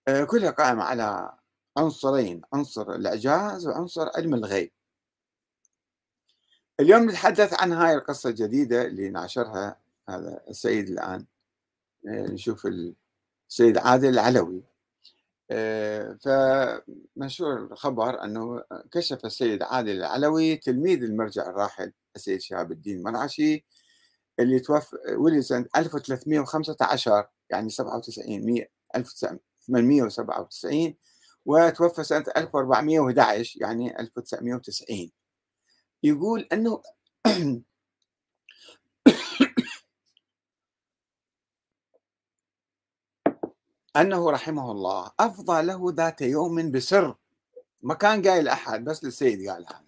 آه، 0.08 0.24
كلها 0.24 0.50
قائمة 0.50 0.82
على 0.84 1.36
عنصرين 1.76 2.42
عنصر 2.52 2.92
الإعجاز 2.94 3.66
وعنصر 3.66 4.08
علم 4.16 4.34
الغيب. 4.34 4.72
اليوم 6.80 7.10
نتحدث 7.10 7.60
عن 7.62 7.72
هاي 7.72 7.94
القصة 7.94 8.30
الجديدة 8.30 8.82
اللي 8.82 9.08
ناشرها 9.10 9.80
هذا 10.08 10.44
السيد 10.48 10.88
الآن. 10.88 11.26
آه، 12.08 12.26
نشوف 12.26 12.66
السيد 13.50 13.78
عادل 13.78 14.08
العلوي. 14.08 14.62
فمنشور 16.20 17.58
الخبر 17.72 18.24
أنه 18.24 18.62
كشف 18.92 19.24
السيد 19.24 19.62
عادل 19.62 19.96
العلوي 19.96 20.56
تلميذ 20.56 21.02
المرجع 21.02 21.50
الراحل 21.50 21.92
السيد 22.16 22.40
شهاب 22.40 22.72
الدين 22.72 23.02
مرعشي 23.02 23.66
اللي 24.40 24.60
توفى 24.60 24.96
ولد 25.16 25.40
سنة 25.40 25.66
1315 25.76 27.28
يعني 27.50 27.70
97 27.70 28.64
1897 28.96 30.94
وتوفى 31.44 32.04
سنة 32.04 32.24
1411 32.36 33.60
يعني 33.60 34.00
1990 34.00 35.10
يقول 36.02 36.48
أنه 36.52 36.82
أنه 43.96 44.30
رحمه 44.30 44.72
الله 44.72 45.10
أفضى 45.20 45.62
له 45.62 45.92
ذات 45.96 46.22
يوم 46.22 46.70
بسر. 46.70 47.14
ما 47.82 47.94
كان 47.94 48.28
قايل 48.28 48.48
أحد 48.48 48.84
بس 48.84 49.04
للسيد 49.04 49.48
قال 49.50 49.66
هذا. 49.68 49.86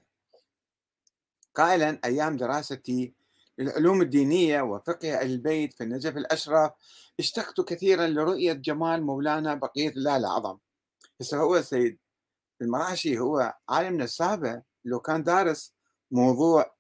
قائلا 1.54 1.98
أيام 2.04 2.36
دراستي 2.36 3.12
للعلوم 3.58 4.02
الدينية 4.02 4.62
وفقه 4.62 5.22
البيت 5.22 5.74
في 5.74 5.84
النجف 5.84 6.16
الأشرف 6.16 6.72
اشتقت 7.18 7.60
كثيرا 7.60 8.06
لرؤية 8.06 8.52
جمال 8.52 9.02
مولانا 9.02 9.54
بقية 9.54 9.88
الله 9.88 10.16
الأعظم. 10.16 10.58
هسه 11.20 11.38
هو 11.38 11.56
السيد 11.56 11.98
المراشي 12.62 13.18
هو 13.18 13.54
عالم 13.68 14.02
نسابة 14.02 14.62
لو 14.84 15.00
كان 15.00 15.22
دارس 15.22 15.72
موضوع 16.10 16.74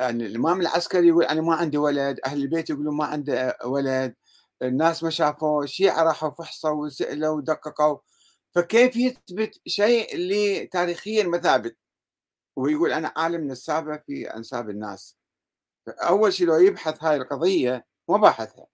يعني 0.00 0.26
الإمام 0.26 0.60
العسكري 0.60 1.08
يقول 1.08 1.24
أنا 1.24 1.40
ما 1.40 1.54
عندي 1.54 1.78
ولد 1.78 2.20
أهل 2.26 2.42
البيت 2.42 2.70
يقولون 2.70 2.96
ما 2.96 3.04
عنده 3.04 3.58
ولد. 3.64 4.14
الناس 4.68 5.02
ما 5.04 5.10
شافوا 5.10 5.64
الشيعة 5.64 6.02
راحوا 6.02 6.30
فحصوا 6.30 6.84
وسألوا 6.86 7.36
ودققوا. 7.36 7.98
فكيف 8.54 8.96
يثبت 8.96 9.60
شيء 9.66 10.14
اللي 10.14 10.66
تاريخيا 10.66 11.24
ما 11.24 11.38
ثابت؟ 11.38 11.76
ويقول 12.56 12.92
أنا 12.92 13.12
عالم 13.16 13.48
نسابة 13.48 13.96
في 13.96 14.36
أنساب 14.36 14.70
الناس. 14.70 15.16
أول 15.88 16.32
شيء 16.32 16.46
لو 16.46 16.54
يبحث 16.54 17.04
هاي 17.04 17.16
القضية 17.16 17.86
ما 18.08 18.16
باحثها. 18.16 18.66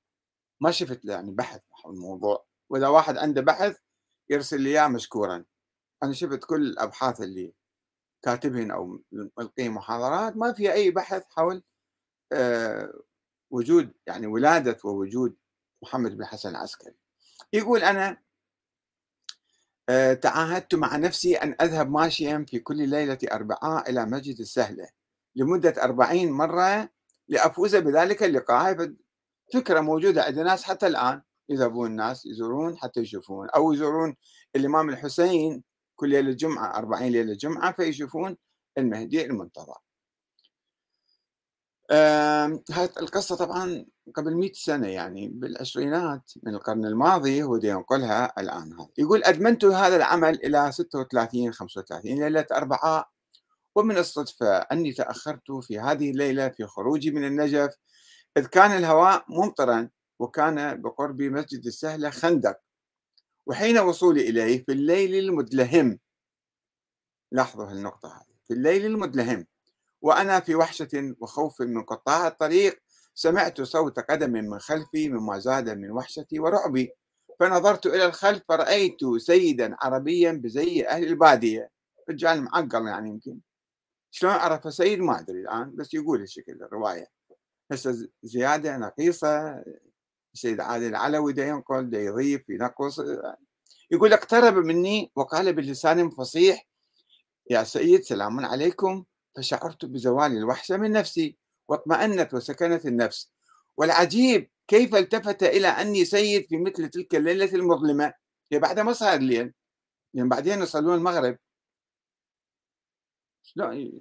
ما 0.61 0.70
شفت 0.70 1.04
يعني 1.04 1.30
بحث 1.32 1.61
حول 1.70 1.94
الموضوع. 1.94 2.47
وإذا 2.70 2.88
واحد 2.88 3.16
عنده 3.18 3.40
بحث 3.40 3.76
يرسل 4.30 4.61
لي 4.61 4.70
إياه 4.70 4.88
مشكورا. 4.88 5.44
أنا 6.02 6.12
شفت 6.12 6.44
كل 6.44 6.62
الأبحاث 6.62 7.20
اللي 7.20 7.54
كاتبهن 8.23 8.70
أو 8.70 9.00
ملقيه 9.12 9.68
محاضرات 9.68 10.37
ما 10.37 10.52
في 10.52 10.73
أي 10.73 10.90
بحث 10.90 11.25
حول 11.30 11.62
آه، 12.32 12.92
وجود 13.50 13.92
يعني 14.06 14.26
ولادة 14.26 14.78
ووجود 14.85 15.37
محمد 15.82 16.16
بن 16.16 16.25
حسن 16.25 16.49
العسكري. 16.50 16.94
يقول 17.52 17.82
أنا 17.82 18.16
آه، 19.88 20.14
تعاهدت 20.14 20.75
مع 20.75 20.96
نفسي 20.96 21.37
أن 21.37 21.56
أذهب 21.60 21.90
ماشيا 21.90 22.44
في 22.49 22.58
كل 22.58 22.88
ليلة 22.88 23.18
أربعاء 23.32 23.90
إلى 23.90 24.06
مسجد 24.06 24.40
السهلة 24.40 24.88
لمدة 25.37 25.75
أربعين 25.84 26.32
مرة 26.32 26.88
لأفوز 27.28 27.76
بذلك 27.76 28.22
اللقاء. 28.22 28.94
فكرة 29.54 29.80
موجودة 29.80 30.22
عند 30.25 30.38
الناس 30.38 30.62
حتى 30.64 30.87
الآن. 30.87 31.22
يذهبون 31.49 31.90
الناس 31.90 32.26
يزورون 32.26 32.78
حتى 32.78 33.00
يشوفون. 33.00 33.49
أو 33.50 33.72
يزورون 33.72 34.16
الإمام 34.56 34.90
الحسين 34.90 35.64
كل 35.96 36.08
ليلة 36.10 36.32
جمعة 36.32 36.76
أربعين 36.78 37.12
ليلة 37.12 37.34
جمعة 37.34 37.72
فيشوفون 37.72 38.37
المهدي 38.78 39.25
المنتظر. 39.26 39.78
هاي 42.70 42.84
القصة 43.00 43.37
طبعا 43.37 43.87
قبل 44.10 44.34
مئة 44.34 44.52
سنة 44.52 44.88
يعني 44.88 45.28
بالعشرينات 45.28 46.32
من 46.42 46.54
القرن 46.54 46.84
الماضي 46.84 47.42
هو 47.42 47.56
ينقلها 47.56 48.40
الآن 48.40 48.72
هذا 48.72 48.88
يقول 48.98 49.24
أدمنت 49.24 49.64
هذا 49.64 49.96
العمل 49.96 50.34
إلى 50.44 50.72
36 50.72 51.52
35 51.52 52.20
ليلة 52.20 52.46
أربعاء. 52.52 53.08
ومن 53.74 53.98
الصدفة 53.98 54.56
أني 54.56 54.92
تأخرت 54.92 55.52
في 55.52 55.78
هذه 55.78 56.10
الليلة 56.10 56.48
في 56.48 56.66
خروجي 56.66 57.10
من 57.10 57.24
النجف 57.24 57.74
إذ 58.36 58.46
كان 58.46 58.70
الهواء 58.70 59.24
ممطرا 59.28 59.88
وكان 60.18 60.82
بقرب 60.82 61.22
مسجد 61.22 61.66
السهلة 61.66 62.10
خندق. 62.10 62.56
وحين 63.46 63.78
وصولي 63.78 64.28
إليه 64.28 64.64
في 64.64 64.72
الليل 64.72 65.14
المدلهم. 65.14 65.98
لاحظوا 67.32 67.70
هالنقطة 67.70 68.08
هذه 68.08 68.36
في 68.48 68.54
الليل 68.54 68.86
المدلهم. 68.86 69.46
وأنا 70.02 70.40
في 70.40 70.54
وحشة 70.54 71.14
وخوف 71.20 71.62
من 71.62 71.82
قطاع 71.82 72.26
الطريق 72.28 72.82
سمعت 73.20 73.62
صوت 73.62 73.98
قدم 73.98 74.30
من 74.30 74.58
خلفي 74.58 75.08
مما 75.08 75.38
زاد 75.38 75.70
من 75.70 75.90
وحشتي 75.90 76.40
ورعبي 76.40 76.92
فنظرت 77.40 77.86
إلى 77.86 78.06
الخلف 78.06 78.42
فرأيت 78.48 78.98
سيدا 79.18 79.76
عربيا 79.80 80.32
بزي 80.32 80.86
أهل 80.86 81.04
البادية. 81.04 81.70
رجال 82.10 82.42
معقل 82.42 82.86
يعني 82.86 83.10
يمكن. 83.10 83.38
شلون 84.10 84.32
عرف 84.32 84.74
سيد؟ 84.74 84.98
ما 84.98 85.20
أدري 85.20 85.40
الآن 85.40 85.76
بس 85.76 85.94
يقول 85.94 86.22
الشكل 86.22 86.52
الرواية. 86.52 87.06
هسه 87.72 88.08
زيادة 88.22 88.76
نقيصة 88.76 89.64
السيد 90.34 90.60
عادل 90.60 90.86
العلوي 90.86 91.32
دا 91.32 91.46
ينقل 91.46 91.90
دا 91.90 92.00
يضيف 92.00 92.48
ينقص 92.48 93.00
يقول 93.90 94.12
اقترب 94.12 94.54
مني 94.54 95.12
وقال 95.16 95.52
بلسان 95.52 96.10
فصيح 96.10 96.66
يا 97.50 97.64
سيد 97.64 98.02
سلام 98.02 98.46
عليكم 98.46 99.04
فشعرت 99.36 99.84
بزوال 99.84 100.36
الوحشة 100.36 100.76
من 100.76 100.92
نفسي. 100.92 101.36
واطمأنت 101.70 102.34
وسكنت 102.34 102.86
النفس. 102.86 103.30
والعجيب 103.76 104.50
كيف 104.68 104.94
التفت 104.94 105.42
إلى 105.42 105.68
أني 105.68 106.04
سيد 106.04 106.46
في 106.48 106.58
مثل 106.58 106.88
تلك 106.88 107.14
الليلة 107.14 107.54
المظلمة؟ 107.54 108.12
هي 108.52 108.58
بعد 108.58 108.80
ما 108.80 108.92
صار 108.92 109.14
الليل 109.14 109.52
يعني 110.14 110.28
بعدين 110.28 110.62
يصلون 110.62 110.94
المغرب. 110.94 111.38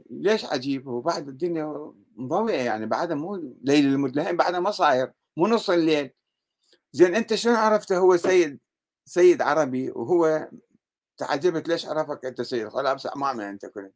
ليش 0.10 0.46
عجيب؟ 0.46 0.88
هو 0.88 1.02
بعد 1.02 1.28
الدنيا 1.28 1.94
مضوئة 2.16 2.62
يعني 2.62 2.86
بعدها 2.86 3.16
مو 3.16 3.36
ليل 3.64 3.86
المدلهم 3.86 4.38
بعدها 4.38 4.60
ما 4.60 4.72
صاير 4.72 5.12
مو 5.38 5.48
نص 5.48 5.70
الليل. 5.70 6.12
زين 6.92 7.16
أنت 7.16 7.36
شلون 7.36 7.56
عرفته 7.56 7.98
هو 7.98 8.18
سيد 8.18 8.60
سيد 9.06 9.42
عربي؟ 9.42 9.92
وهو 9.92 10.50
تعجبت 11.18 11.68
ليش 11.68 11.86
عرفك 11.86 12.26
أنت 12.26 12.42
سيد؟ 12.42 12.70
خلاص 12.70 13.06
امامي 13.06 13.50
انت 13.50 13.66
كنت 13.66 13.94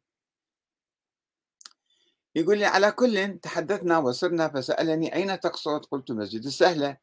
يقول 2.36 2.58
لي 2.58 2.64
على 2.64 2.92
كل 2.92 3.38
تحدثنا 3.42 3.98
وصرنا 3.98 4.48
فسألني 4.48 5.14
أين 5.14 5.40
تقصد؟ 5.40 5.84
قلت 5.84 6.10
مسجد 6.10 6.44
السهلة. 6.44 6.96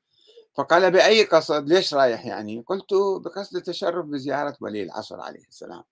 فقال 0.54 0.92
بأي 0.92 1.24
قصد؟ 1.24 1.70
ليش 1.70 1.94
رايح 1.94 2.26
يعني؟ 2.26 2.64
قلت 2.68 2.94
بقصد 2.94 3.56
التشرف 3.56 4.06
بزيارة 4.06 4.58
ولي 4.62 4.84
العصر 4.84 5.22
عليه 5.22 5.48
السلام. 5.48 5.84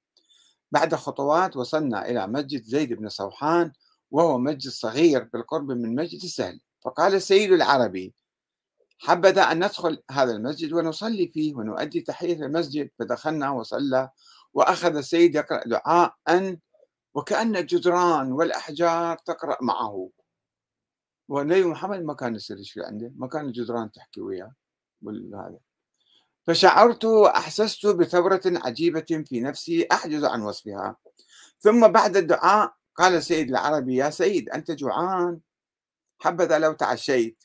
بعد 0.71 0.95
خطوات 0.95 1.57
وصلنا 1.57 2.09
إلى 2.09 2.27
مسجد 2.27 2.63
زيد 2.63 2.93
بن 2.93 3.09
صوحان 3.09 3.71
وهو 4.11 4.37
مسجد 4.37 4.71
صغير 4.71 5.23
بالقرب 5.33 5.71
من 5.71 5.95
مسجد 5.95 6.23
السهل. 6.23 6.59
فقال 6.81 7.15
السيد 7.15 7.51
العربي 7.51 8.13
حبذا 8.99 9.41
أن 9.41 9.57
ندخل 9.57 10.03
هذا 10.11 10.31
المسجد 10.31 10.73
ونصلي 10.73 11.27
فيه 11.27 11.55
ونؤدي 11.55 12.01
تحية 12.01 12.45
المسجد. 12.45 12.89
فدخلنا 12.99 13.49
وصلى 13.51 14.09
وأخذ 14.53 14.95
السيد 14.95 15.35
يقرأ 15.35 15.63
دعاء 15.67 16.15
أن 16.29 16.57
وكأن 17.13 17.55
الجدران 17.55 18.31
والأحجار 18.31 19.17
تقرأ 19.17 19.57
معه. 19.61 20.09
والنبي 21.27 21.63
محمد 21.63 21.99
ما 21.99 22.13
كان 22.13 22.35
يصير 22.35 22.63
شيء 22.63 22.85
عنده 22.85 23.11
ما 23.15 23.27
كان 23.27 23.45
الجدران 23.45 23.91
تحكي 23.91 24.21
وياه 24.21 24.53
هذا 25.33 25.59
فشعرت 26.47 27.05
وأحسست 27.05 27.87
بثورة 27.87 28.41
عجيبة 28.45 29.23
في 29.25 29.41
نفسي 29.41 29.87
أحجز 29.91 30.25
عن 30.25 30.41
وصفها. 30.41 30.97
ثم 31.59 31.87
بعد 31.87 32.17
الدعاء 32.17 32.73
قال 32.95 33.13
السيد 33.13 33.49
العربي 33.49 33.95
يا 33.95 34.09
سيد 34.09 34.49
أنت 34.49 34.71
جوعان. 34.71 35.39
حبذا 36.19 36.59
لو 36.59 36.73
تعشيت. 36.73 37.43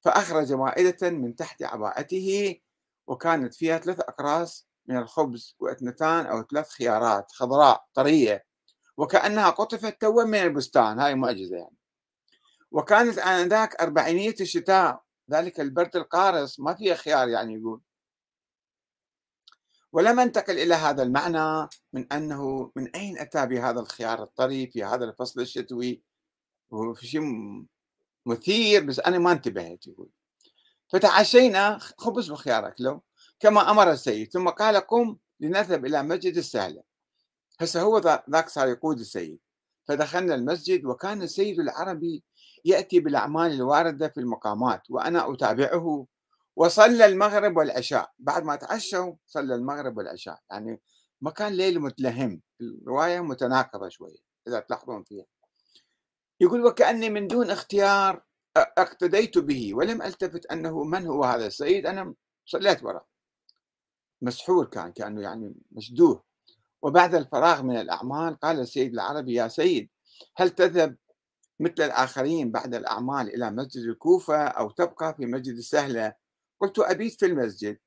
فأخرج 0.00 0.52
مائدة 0.52 1.10
من 1.10 1.36
تحت 1.36 1.62
عباءته 1.62 2.60
وكانت 3.06 3.54
فيها 3.54 3.78
ثلاث 3.78 4.00
أقراص 4.00 4.68
من 4.86 4.96
الخبز 4.96 5.56
واثنتان 5.60 6.26
أو 6.26 6.42
ثلاث 6.42 6.70
خيارات 6.70 7.32
خضراء 7.32 7.86
طرية. 7.94 8.45
وكأنها 8.96 9.50
قطفت 9.50 10.00
توا 10.00 10.24
من 10.24 10.38
البستان. 10.38 11.00
هاي 11.00 11.14
معجزة 11.14 11.56
يعني. 11.56 11.76
وكانت 12.70 13.18
آنذاك 13.18 13.80
أربعينية 13.80 14.34
الشتاء 14.40 15.02
ذلك 15.30 15.60
البرد 15.60 15.96
القارس 15.96 16.60
ما 16.60 16.74
فيه 16.74 16.94
خيار 16.94 17.28
يعني 17.28 17.54
يقول. 17.54 17.80
ولم 19.92 20.20
أنتقل 20.20 20.58
إلى 20.58 20.74
هذا 20.74 21.02
المعنى 21.02 21.68
من 21.92 22.12
أنه 22.12 22.72
من 22.76 22.96
أين 22.96 23.18
أتى 23.18 23.46
بهذا 23.46 23.80
الخيار 23.80 24.22
الطري 24.22 24.66
في 24.66 24.84
هذا 24.84 25.04
الفصل 25.04 25.40
الشتوي؟ 25.40 26.02
وفي 26.70 27.06
شيء 27.06 27.22
مثير 28.26 28.84
بس 28.84 29.00
أنا 29.00 29.18
ما 29.18 29.32
انتبهت 29.32 29.86
يقول. 29.86 30.08
فتعشينا 30.88 31.78
خبز 31.78 32.30
وخيار 32.30 32.66
أكله 32.68 33.00
كما 33.40 33.70
أمر 33.70 33.90
السيد 33.90 34.32
ثم 34.32 34.48
قال 34.48 34.76
قم 34.76 35.16
لنذهب 35.40 35.86
إلى 35.86 36.02
مسجد 36.02 36.36
السهلة. 36.36 36.82
هسه 37.60 37.82
هو 37.82 37.98
ذاك 38.30 38.48
صار 38.48 38.68
يقود 38.68 38.98
السيد. 39.00 39.40
فدخلنا 39.88 40.34
المسجد 40.34 40.84
وكان 40.84 41.22
السيد 41.22 41.60
العربي 41.60 42.24
يأتي 42.64 43.00
بالأعمال 43.00 43.52
الواردة 43.52 44.08
في 44.08 44.20
المقامات 44.20 44.82
وأنا 44.90 45.32
أتابعه. 45.32 46.06
وصلى 46.56 47.06
المغرب 47.06 47.56
والعشاء. 47.56 48.12
بعد 48.18 48.44
ما 48.44 48.56
تعشوا 48.56 49.14
صلى 49.26 49.54
المغرب 49.54 49.96
والعشاء. 49.96 50.40
يعني 50.50 50.80
ما 51.20 51.30
كان 51.30 51.52
ليل 51.52 51.80
متلهم. 51.80 52.42
الرواية 52.60 53.20
متناقضة 53.20 53.88
شوية 53.88 54.18
إذا 54.48 54.60
تلاحظون 54.60 55.04
فيها. 55.04 55.26
يقول 56.40 56.66
وكأني 56.66 57.10
من 57.10 57.26
دون 57.26 57.50
اختيار 57.50 58.22
اقتديت 58.56 59.38
به 59.38 59.74
ولم 59.74 60.02
ألتفت 60.02 60.46
أنه 60.46 60.84
من 60.84 61.06
هو 61.06 61.24
هذا 61.24 61.46
السيد. 61.46 61.86
أنا 61.86 62.14
صليت 62.46 62.84
وراه 62.84 63.06
مسحور 64.22 64.66
كان 64.66 64.92
كأنه 64.92 65.22
يعني 65.22 65.54
مشدوه 65.72 66.25
وبعد 66.86 67.14
الفراغ 67.14 67.62
من 67.62 67.76
الأعمال 67.76 68.40
قال 68.40 68.60
السيد 68.60 68.92
العربي 68.92 69.34
يا 69.34 69.48
سيد 69.48 69.88
هل 70.36 70.50
تذهب 70.50 70.96
مثل 71.60 71.74
الآخرين 71.78 72.50
بعد 72.50 72.74
الأعمال 72.74 73.34
إلى 73.34 73.50
مسجد 73.50 73.82
الكوفة 73.82 74.36
أو 74.36 74.70
تبقى 74.70 75.14
في 75.14 75.26
مسجد 75.26 75.56
السهلة؟ 75.56 76.14
قلت 76.60 76.78
أبيت 76.78 77.20
في 77.20 77.26
المسجد. 77.26 77.78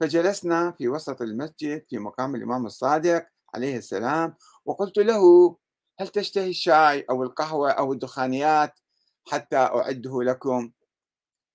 فجلسنا 0.00 0.70
في 0.70 0.88
وسط 0.88 1.22
المسجد 1.22 1.84
في 1.88 1.98
مقام 1.98 2.34
الإمام 2.34 2.66
الصادق 2.66 3.26
عليه 3.54 3.76
السلام 3.76 4.34
وقلت 4.64 4.98
له 4.98 5.56
هل 6.00 6.08
تشتهي 6.08 6.50
الشاي 6.50 7.06
أو 7.10 7.22
القهوة 7.22 7.70
أو 7.70 7.92
الدخانيات 7.92 8.80
حتى 9.28 9.56
أعده 9.56 10.22
لكم؟ 10.22 10.70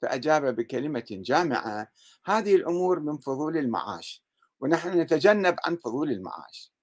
فأجاب 0.01 0.55
بكلمة 0.55 1.05
جامعة 1.11 1.87
هذه 2.25 2.55
الأمور 2.55 2.99
من 2.99 3.17
فضول 3.17 3.57
المعاش 3.57 4.25
ونحن 4.59 4.99
نتجنب 4.99 5.55
عن 5.65 5.75
فضول 5.75 6.11
المعاش. 6.11 6.74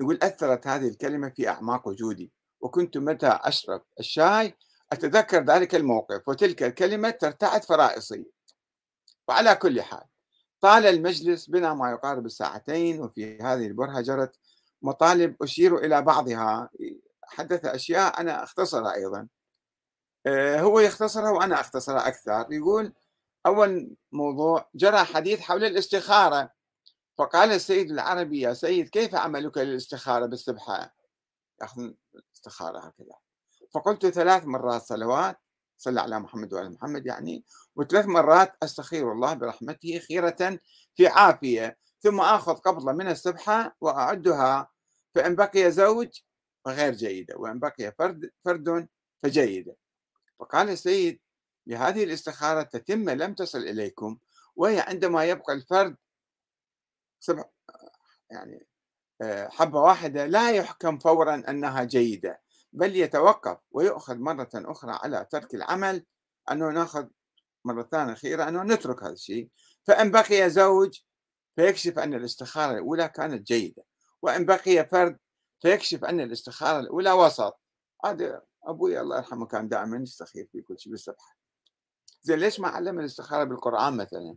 يقول 0.00 0.18
أثرت 0.22 0.66
هذه 0.66 0.88
الكلمة 0.88 1.28
في 1.36 1.48
أعماق 1.48 1.88
وجودي 1.88 2.32
وكنت 2.60 2.98
متى 2.98 3.38
أشرب 3.42 3.82
الشاي؟ 4.00 4.54
أتذكر 4.92 5.44
ذلك 5.44 5.74
الموقف 5.74 6.28
وتلك 6.28 6.62
الكلمة 6.62 7.10
ترتعد 7.10 7.64
فرائصي. 7.64 8.24
وعلى 9.28 9.54
كل 9.54 9.82
حال 9.82 10.04
طال 10.60 10.86
المجلس 10.86 11.46
بنا 11.46 11.74
ما 11.74 11.90
يقارب 11.90 12.26
الساعتين 12.26 13.00
وفي 13.00 13.38
هذه 13.42 13.66
البرهة 13.66 14.00
جرت 14.00 14.36
مطالب 14.82 15.36
أشير 15.42 15.78
إلى 15.78 16.02
بعضها. 16.02 16.70
حدث 17.24 17.64
أشياء 17.64 18.20
أنا 18.20 18.42
أختصرها 18.42 18.94
أيضا. 18.94 19.28
آه، 20.26 20.60
هو 20.60 20.80
يختصرها 20.80 21.30
وأنا 21.30 21.60
أختصرها 21.60 22.08
أكثر. 22.08 22.46
يقول 22.50 22.92
أول 23.46 23.96
موضوع 24.12 24.68
جرى 24.74 24.98
حديث 25.04 25.40
حول 25.40 25.64
الاستخارة. 25.64 26.50
فقال 27.18 27.52
السيد 27.52 27.90
العربي 27.90 28.40
يا 28.40 28.54
سيد 28.54 28.88
كيف 28.88 29.14
عملك 29.14 29.58
للاستخارة 29.58 30.26
بالسبحة؟ 30.26 30.94
يأخذ 31.60 31.90
الاستخارة 32.14 32.78
هكذا. 32.78 33.14
فقلت 33.74 34.06
ثلاث 34.06 34.44
مرات 34.44 34.82
صلوات 34.82 35.38
صلى 35.78 36.00
على 36.00 36.20
محمد 36.20 36.52
وعلى 36.52 36.70
محمد 36.70 37.06
يعني 37.06 37.44
وثلاث 37.76 38.06
مرات 38.06 38.54
أستخير 38.62 39.12
الله 39.12 39.34
برحمته 39.34 39.98
خيرة 39.98 40.58
في 40.94 41.06
عافية 41.06 41.78
ثم 42.00 42.20
آخذ 42.20 42.54
قبضة 42.54 42.92
من 42.92 43.08
السبحة 43.08 43.76
وأعدها 43.80 44.68
فإن 45.14 45.36
بقي 45.36 45.72
زوج 45.72 46.08
فغير 46.64 46.92
جيدة 46.94 47.36
وإن 47.36 47.58
بقي 47.58 47.92
فرد, 47.98 48.30
فرد 48.44 48.88
فجيدة. 49.22 49.76
فقال 50.38 50.70
السيد 50.70 51.20
لهذه 51.66 52.04
الاستخارة 52.04 52.62
تتم 52.62 53.10
لم 53.10 53.34
تصل 53.34 53.58
إليكم 53.58 54.18
وهي 54.56 54.80
عندما 54.80 55.24
يبقى 55.24 55.52
الفرد 55.52 55.96
سبع 57.26 57.44
يعني 58.30 58.66
آه، 59.22 59.48
حبة 59.48 59.80
واحدة 59.80 60.26
لا 60.26 60.50
يحكم 60.50 60.98
فورا 60.98 61.34
أنها 61.48 61.84
جيدة 61.84 62.40
بل 62.72 62.96
يتوقف 62.96 63.58
ويؤخذ 63.70 64.16
مرة 64.16 64.50
أخرى 64.54 64.92
على 64.92 65.26
ترك 65.30 65.54
العمل 65.54 66.04
أنه 66.50 66.70
نأخذ 66.70 67.06
مرة 67.64 67.82
ثانية 67.82 68.12
أخيرة 68.12 68.48
أنه 68.48 68.62
نترك 68.62 69.02
هذا 69.02 69.12
الشيء. 69.12 69.48
فإن 69.84 70.10
بقي 70.10 70.50
زوج 70.50 71.00
فيكشف 71.56 71.98
أن 71.98 72.14
الاستخارة 72.14 72.72
الأولى 72.72 73.08
كانت 73.08 73.46
جيدة 73.46 73.84
وإن 74.22 74.46
بقي 74.46 74.86
فرد 74.86 75.18
فيكشف 75.60 76.04
أن 76.04 76.20
الاستخارة 76.20 76.80
الأولى 76.80 77.12
وسط. 77.12 77.60
هذا 78.04 78.42
أبوي 78.64 79.00
الله 79.00 79.16
يرحمه 79.16 79.46
كان 79.46 79.68
دائما 79.68 79.96
يستخير 79.96 80.48
في 80.52 80.60
كل 80.60 80.78
شيء 80.78 80.92
بالسبحة. 80.92 81.36
زين 82.22 82.38
ليش 82.38 82.60
ما 82.60 82.68
علم 82.68 83.00
الاستخارة 83.00 83.44
بالقرآن 83.44 83.96
مثلا؟ 83.96 84.36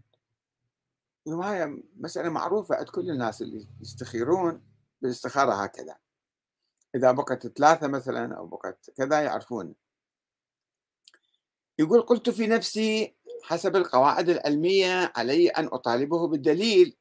وهي 1.25 1.77
مسألة 1.95 2.29
معروفة 2.29 2.75
عند 2.75 2.89
كل 2.89 3.09
الناس 3.09 3.41
اللي 3.41 3.67
يستخيرون 3.81 4.61
بالاستخارة 5.01 5.53
هكذا. 5.53 5.97
إذا 6.95 7.11
بقت 7.11 7.47
ثلاثة 7.47 7.87
مثلا 7.87 8.37
أو 8.37 8.47
بقت 8.47 8.89
كذا 8.97 9.21
يعرفون. 9.21 9.75
يقول 11.79 12.01
قلت 12.01 12.29
في 12.29 12.47
نفسي 12.47 13.15
حسب 13.43 13.75
القواعد 13.75 14.29
العلمية 14.29 15.13
علي 15.15 15.49
أن 15.49 15.65
أطالبه 15.65 16.27
بالدليل. 16.27 16.97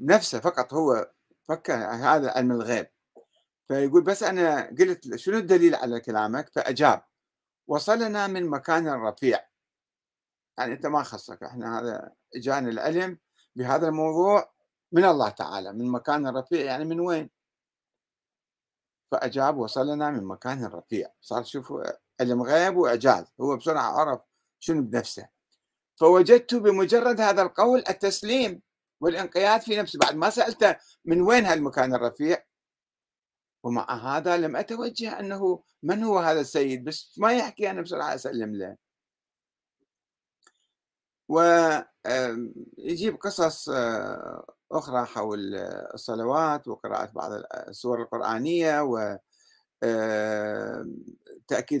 نفسه 0.00 0.40
فقط 0.40 0.74
هو 0.74 1.12
فكر 1.44 1.74
هذا 1.74 2.30
علم 2.30 2.52
الغيب. 2.52 2.86
فيقول 3.68 4.02
بس 4.02 4.22
أنا 4.22 4.66
قلت 4.66 5.16
شنو 5.16 5.38
الدليل 5.38 5.74
على 5.74 6.00
كلامك؟ 6.00 6.48
فأجاب 6.48 7.04
وصلنا 7.66 8.26
من 8.26 8.46
مكان 8.50 8.88
رفيع. 8.88 9.45
يعني 10.58 10.72
أنت 10.72 10.86
ما 10.86 11.02
خصك 11.02 11.42
إحنا 11.42 11.80
هذا 11.80 12.12
جانا 12.36 12.68
العلم 12.68 13.18
بهذا 13.56 13.88
الموضوع 13.88 14.52
من 14.92 15.04
الله 15.04 15.28
تعالى 15.28 15.72
من 15.72 15.90
مكان 15.90 16.26
رفيع. 16.26 16.64
يعني 16.64 16.84
من 16.84 17.00
وين؟ 17.00 17.30
فأجاب 19.10 19.56
وصلنا 19.56 20.10
من 20.10 20.24
مكان 20.24 20.64
رفيع. 20.64 21.10
صار 21.20 21.44
شوفوا 21.44 21.82
علم 22.20 22.42
غيب 22.42 22.76
وإعجاز. 22.76 23.24
هو 23.40 23.56
بسرعة 23.56 24.00
عرف 24.00 24.20
شنو 24.60 24.82
بنفسه. 24.82 25.28
فوجدت 25.96 26.54
بمجرد 26.54 27.20
هذا 27.20 27.42
القول 27.42 27.84
التسليم 27.88 28.62
والانقياد 29.00 29.60
في 29.60 29.76
نفسه. 29.76 29.98
بعد 29.98 30.16
ما 30.16 30.30
سألته 30.30 30.76
من 31.04 31.22
وين 31.22 31.44
هالمكان 31.44 31.94
الرفيع 31.94 32.44
ومع 33.62 34.16
هذا 34.16 34.36
لم 34.36 34.56
أتوجه 34.56 35.20
أنه 35.20 35.62
من 35.82 36.02
هو 36.04 36.18
هذا 36.18 36.40
السيد. 36.40 36.84
بس 36.84 37.18
ما 37.18 37.32
يحكي 37.32 37.70
أنا 37.70 37.82
بسرعة 37.82 38.14
أسلم 38.14 38.54
له. 38.54 38.76
ويجيب 41.28 43.16
قصص 43.20 43.68
آه، 43.68 44.46
أخرى 44.72 45.04
حول 45.04 45.54
الصلوات 45.94 46.68
وقراءة 46.68 47.10
بعض 47.12 47.32
السور 47.68 48.02
القرآنية 48.02 48.82
و 48.82 49.18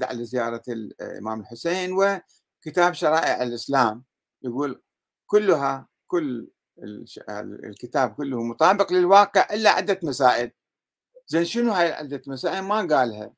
على 0.04 0.24
زيارة 0.24 0.62
الإمام 0.68 1.40
الحسين 1.40 1.92
وكتاب 1.92 2.92
شرائع 2.92 3.42
الإسلام. 3.42 4.04
يقول 4.42 4.82
كلها 5.26 5.88
كل 6.06 6.48
الكتاب 7.64 8.14
كله 8.14 8.42
مطابق 8.42 8.92
للواقع 8.92 9.46
إلا 9.54 9.70
عدة 9.70 10.00
مسائل 10.02 10.50
زين 11.26 11.44
شنو 11.44 11.72
هاي 11.72 11.92
عدة 11.92 12.22
مسائل 12.26 12.62
ما 12.62 12.76
قالها. 12.76 13.32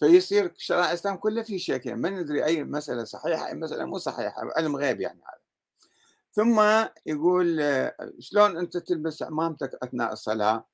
فيصير 0.00 0.54
شرائع 0.56 0.88
الإسلام 0.88 1.16
كله 1.16 1.42
في 1.42 1.58
شك 1.58 1.86
ما 1.86 2.10
ندري 2.10 2.44
أي 2.44 2.64
مسألة 2.64 3.04
صحيحة 3.04 3.46
أي 3.46 3.54
مسألة 3.54 3.84
مو 3.84 3.98
صحيحة 3.98 4.52
علم 4.56 4.76
غيب 4.76 5.00
يعني 5.00 5.20
هذا 5.20 5.40
ثم 6.32 6.60
يقول 7.06 7.60
شلون 8.18 8.56
أنت 8.56 8.76
تلبس 8.76 9.22
عمامتك 9.22 9.78
أثناء 9.82 10.12
الصلاة؟ 10.12 10.66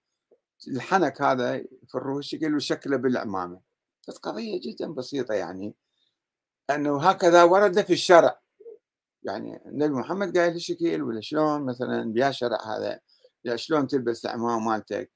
الحنك 0.68 1.22
هذا 1.22 1.58
في 1.88 1.94
الروس 1.94 2.34
يقول؟ 2.34 2.62
شكله 2.62 2.96
بالعمامة. 2.96 3.60
قضية 4.22 4.60
جدا 4.60 4.92
بسيطة 4.94 5.34
يعني 5.34 5.74
أنه 6.70 7.02
هكذا 7.02 7.42
ورد 7.42 7.82
في 7.82 7.92
الشرع. 7.92 8.40
يعني 9.22 9.62
النبي 9.66 9.94
محمد 9.94 10.38
قال 10.38 10.54
الشكل 10.54 11.02
ولا 11.02 11.20
شلون 11.20 11.66
مثلا 11.66 12.12
بيا 12.12 12.30
شرع 12.30 12.58
هذا؟ 12.66 13.00
شلون 13.54 13.86
تلبس 13.86 14.26
العمامة 14.26 14.58
مالتك؟ 14.58 15.10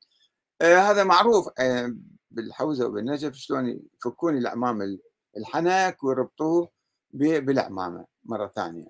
آه 0.63 0.79
هذا 0.79 1.05
معروف 1.05 1.49
آه 1.59 1.97
بالحوزة 2.31 2.87
وبالنجف 2.87 3.35
شلون 3.35 3.81
يفكون 3.97 4.39
العمام 4.39 4.99
الحنك 5.37 6.05
ويربطوه 6.05 6.69
بالعمامة 7.13 8.07
مرة 8.25 8.53
ثانية. 8.57 8.87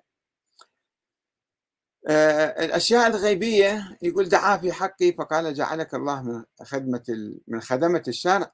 آه، 2.07 2.65
الأشياء 2.65 3.07
الغيبية 3.07 3.97
يقول 4.01 4.29
دعا 4.29 4.57
في 4.57 4.71
حقي 4.71 5.11
فقال 5.13 5.53
جعلك 5.53 5.93
الله 5.93 6.23
من 6.23 6.43
خدمة 6.63 7.33
من 7.47 7.61
خدمة 7.61 8.03
الشرع 8.07 8.51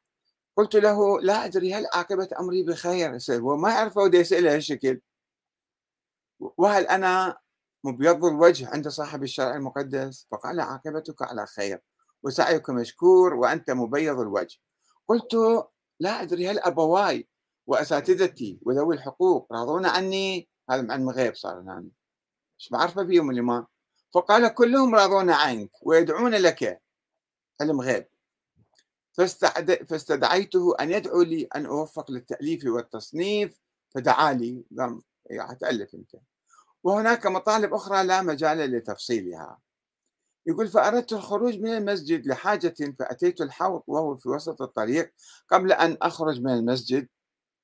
قلت 0.57 0.75
له 0.75 1.21
لا 1.21 1.45
أدري 1.45 1.73
هل 1.73 1.85
عاقبة 1.93 2.29
أمري 2.39 2.63
بخير؟ 2.63 3.17
هو 3.31 3.57
ما 3.57 3.69
يعرف 3.69 3.97
ودي 3.97 4.17
يسأله 4.17 4.55
هالشكل. 4.55 5.01
وهل 6.39 6.87
أنا 6.87 7.37
مبيض 7.83 8.25
الوجه 8.25 8.69
عند 8.69 8.87
صاحب 8.87 9.23
الشرع 9.23 9.55
المقدس؟ 9.55 10.27
فقال 10.31 10.59
عاقبتك 10.59 11.21
على 11.21 11.45
خير 11.45 11.81
وسعيك 12.23 12.69
مشكور 12.69 13.33
وأنت 13.33 13.71
مبيض 13.71 14.19
الوجه. 14.19 14.59
قلت 15.07 15.35
لا 15.99 16.21
أدري 16.21 16.47
هل 16.47 16.59
أبواي 16.59 17.27
وأساتذتي 17.67 18.59
وذوي 18.61 18.95
الحقوق 18.95 19.53
راضون 19.53 19.85
عني؟ 19.85 20.49
هذا 20.69 20.93
عن 20.93 21.09
غيب 21.09 21.35
صار 21.35 21.61
هنا. 21.61 21.85
مش 22.59 22.69
بعرفه 22.69 23.05
فيهم 23.05 23.29
اللي 23.29 23.41
ما. 23.41 23.65
فقال 24.13 24.53
كلهم 24.53 24.95
راضون 24.95 25.29
عنك 25.29 25.71
ويدعون 25.81 26.35
لك. 26.35 26.81
علم 27.61 27.81
غيب 27.81 28.07
فاستدعيته 29.87 30.75
أن 30.79 30.91
يدعو 30.91 31.21
لي 31.21 31.47
أن 31.55 31.65
أوفق 31.65 32.11
للتأليف 32.11 32.65
والتصنيف 32.65 33.59
فدعا 33.89 34.33
لي. 34.33 34.63
قام 34.79 35.01
تألف 35.59 35.95
أنت. 35.95 36.15
وهناك 36.83 37.25
مطالب 37.25 37.73
أخرى 37.73 38.03
لا 38.03 38.21
مجال 38.21 38.57
لتفصيلها. 38.57 39.59
يقول 40.47 40.67
فأردت 40.67 41.13
الخروج 41.13 41.59
من 41.59 41.69
المسجد 41.69 42.27
لحاجة 42.27 42.75
فأتيت 42.99 43.41
الحوض 43.41 43.83
وهو 43.87 44.15
في 44.15 44.29
وسط 44.29 44.61
الطريق 44.61 45.13
قبل 45.49 45.71
أن 45.71 45.97
أخرج 46.01 46.41
من 46.41 46.51
المسجد. 46.53 47.07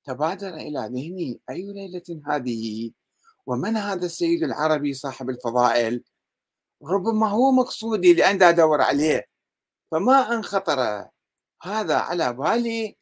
تبادر 0.06 0.54
إلى 0.56 0.80
ذهني 0.80 1.42
أي 1.50 1.74
ليلة 1.74 2.22
هذه؟ 2.28 2.92
ومن 3.46 3.78
هذا 3.78 4.06
السيد 4.06 4.44
العربي 4.44 4.94
صاحب 4.94 5.30
الفضائل؟ 5.30 6.04
ربما 6.84 7.30
هو 7.30 7.52
مقصودي 7.52 8.14
لأن 8.14 8.44
أدور 8.44 8.82
عليه. 8.82 9.26
فما 9.92 10.34
أن 10.34 10.44
خطر 10.44 11.08
هذا 11.64 11.96
على 11.96 12.34
بالي 12.34 12.98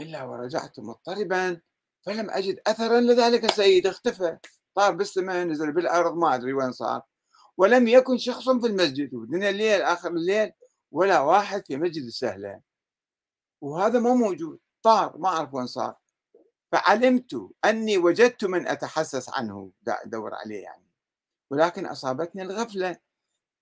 إلا 0.00 0.24
ورجعت 0.24 0.80
مضطربا 0.80 1.60
فلم 2.06 2.30
أجد 2.30 2.60
أثرا 2.66 3.00
لذلك 3.00 3.44
السيد 3.44 3.86
اختفى. 3.86 4.38
طار 4.74 4.94
بالسماء 4.94 5.44
نزل 5.44 5.72
بالأرض 5.72 6.14
ما 6.16 6.34
أدري 6.34 6.52
وين 6.52 6.72
صار. 6.72 7.02
ولم 7.56 7.88
يكن 7.88 8.18
شخص 8.18 8.48
في 8.48 8.66
المسجد. 8.66 9.14
ودنا 9.14 9.48
الليل 9.48 9.82
آخر 9.82 10.10
الليل 10.10 10.52
ولا 10.92 11.20
واحد 11.20 11.66
في 11.66 11.76
مسجد 11.76 12.04
السهلة 12.04 12.60
وهذا 13.60 13.98
ما 14.00 14.14
موجود. 14.14 14.58
طار 14.82 15.18
ما 15.18 15.28
أعرف 15.28 15.54
وين 15.54 15.66
صار. 15.66 15.96
فعلمت 16.72 17.50
أني 17.64 17.98
وجدت 17.98 18.44
من 18.44 18.66
أتحسس 18.68 19.28
عنه 19.28 19.70
دور 20.06 20.34
عليه 20.34 20.62
يعني. 20.62 20.88
ولكن 21.50 21.86
أصابتني 21.86 22.42
الغفلة. 22.42 22.96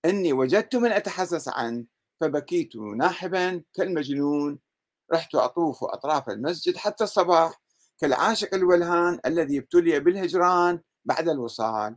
أني 0.05 0.33
وجدت 0.33 0.75
من 0.75 0.91
أتحسس 0.91 1.47
عنه 1.47 1.85
فبكيت 2.21 2.75
ناحبا 2.75 3.63
كالمجنون. 3.73 4.59
رحت 5.13 5.35
أطوف 5.35 5.83
أطراف 5.83 6.29
المسجد 6.29 6.77
حتى 6.77 7.03
الصباح 7.03 7.61
كالعاشق 7.99 8.53
الولهان 8.53 9.19
الذي 9.25 9.57
ابتلي 9.57 9.99
بالهجران 9.99 10.81
بعد 11.05 11.29
الوصال. 11.29 11.95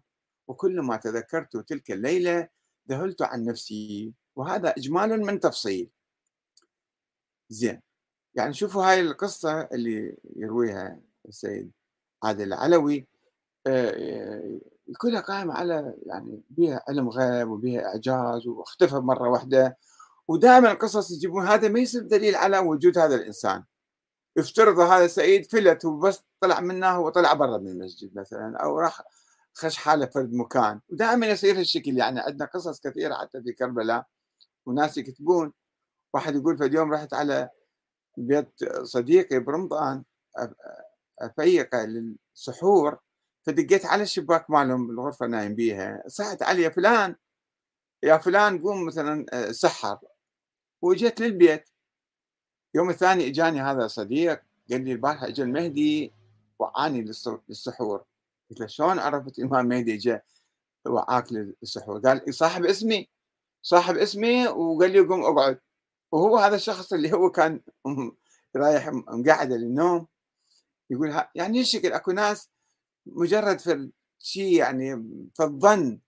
وكلما 0.48 0.96
تذكرت 0.96 1.56
تلك 1.56 1.90
الليلة 1.90 2.48
ذهلت 2.90 3.22
عن 3.22 3.44
نفسي 3.44 4.12
وهذا 4.37 4.70
إجمال 4.70 5.20
من 5.26 5.40
تفصيل. 5.40 5.90
زين 7.48 7.80
يعني 8.35 8.54
شوفوا 8.54 8.85
هاي 8.85 9.00
القصة 9.00 9.61
اللي 9.61 10.16
يرويها 10.37 11.00
السيد 11.28 11.72
عادل 12.22 12.46
العلوي. 12.46 13.06
آه، 13.66 14.61
كلها 14.98 15.20
قائمة 15.20 15.54
على 15.54 15.94
يعني 16.06 16.42
بها 16.50 16.85
علم 16.88 17.09
غيب 17.09 17.48
وبها 17.48 17.87
إعجاز 17.87 18.46
واختفى 18.46 18.94
مرة 18.96 19.28
واحدة. 19.28 19.78
ودائما 20.28 20.72
القصص 20.72 21.11
يجيبون 21.11 21.46
هذا 21.46 21.68
ما 21.68 21.80
يصير 21.80 22.02
دليل 22.02 22.35
على 22.37 22.59
وجود 22.59 22.98
هذا 22.98 23.14
الإنسان. 23.14 23.64
يفترض 24.37 24.78
هذا 24.80 25.06
سعيد 25.06 25.46
فلت 25.52 25.85
وبس 25.85 26.22
طلع 26.40 26.61
منه 26.61 27.00
وطلع 27.00 27.32
برا 27.32 27.59
من 27.59 27.68
المسجد 27.68 28.18
مثلا 28.18 28.56
أو 28.56 28.78
راح 28.78 29.02
خش 29.59 29.77
حالة 29.77 30.07
فرد 30.07 30.33
مكان. 30.33 30.81
ودائما 30.88 31.27
يصير 31.27 31.59
هالشكل 31.59 31.99
يعني 31.99 32.21
عندنا 32.21 32.45
قصص 32.47 32.81
كثيرة 32.81 33.14
حتى 33.14 33.42
في 33.42 33.53
كربلاء 33.53 34.07
وناس 34.66 34.99
يكتبون 34.99 35.53
واحد 36.14 36.37
يقول 36.37 36.59
في 36.59 36.64
اليوم 36.64 36.92
رحت 36.92 37.14
على 37.14 37.51
بيت 38.16 38.64
صديقي 38.83 39.38
برمضان 39.38 40.05
أفيق 41.21 41.75
للسحور 41.75 42.99
فدقيت 43.47 43.87
على 43.87 44.03
الشباك 44.03 44.51
مالهم 44.51 44.87
بالغرفة 44.87 45.27
نايم 45.27 45.55
بيها. 45.55 46.03
صحت 46.07 46.42
علي 46.42 46.62
يا 46.62 46.69
فلان 46.69 47.16
يا 48.03 48.19
فلان 48.19 48.62
قوم 48.62 48.87
مثلا 48.87 49.27
سحر. 49.53 49.99
وجيت 50.83 51.21
للبيت. 51.21 51.71
يوم 52.75 52.90
الثاني 52.90 53.29
إجاني 53.29 53.61
هذا 53.61 53.87
صديق 53.87 54.42
قال 54.71 54.85
لي 54.85 54.92
البارحة 54.92 55.27
اجى 55.27 55.42
المهدي 55.42 56.12
وعاني 56.59 57.03
للسحور. 57.49 58.05
قلت 58.50 58.61
له 58.61 58.66
شلون 58.66 58.98
عرفت 58.98 59.38
الامام 59.38 59.72
المهدي 59.72 59.94
اجى 59.94 60.18
وعاك 60.87 61.32
للسحور 61.32 62.00
قال 62.00 62.35
صاحب 62.35 62.64
اسمي 62.64 63.09
صاحب 63.62 63.96
اسمي 63.96 64.48
وقال 64.48 64.90
لي 64.90 65.00
قوم 65.00 65.24
أقعد. 65.24 65.61
وهو 66.12 66.37
هذا 66.37 66.56
الشخص 66.56 66.92
اللي 66.92 67.12
هو 67.12 67.30
كان 67.30 67.61
رايح 68.56 68.88
مقعده 68.88 69.56
للنوم 69.56 70.06
يقول 70.90 71.24
يعني 71.35 71.61
الشكل 71.61 71.92
أكو 71.92 72.12
ناس 72.12 72.50
مجرد 73.06 73.59
في 73.59 73.90
شيء 74.18 74.59
يعني 74.59 74.96
في 75.35 75.42
الظن 75.42 76.00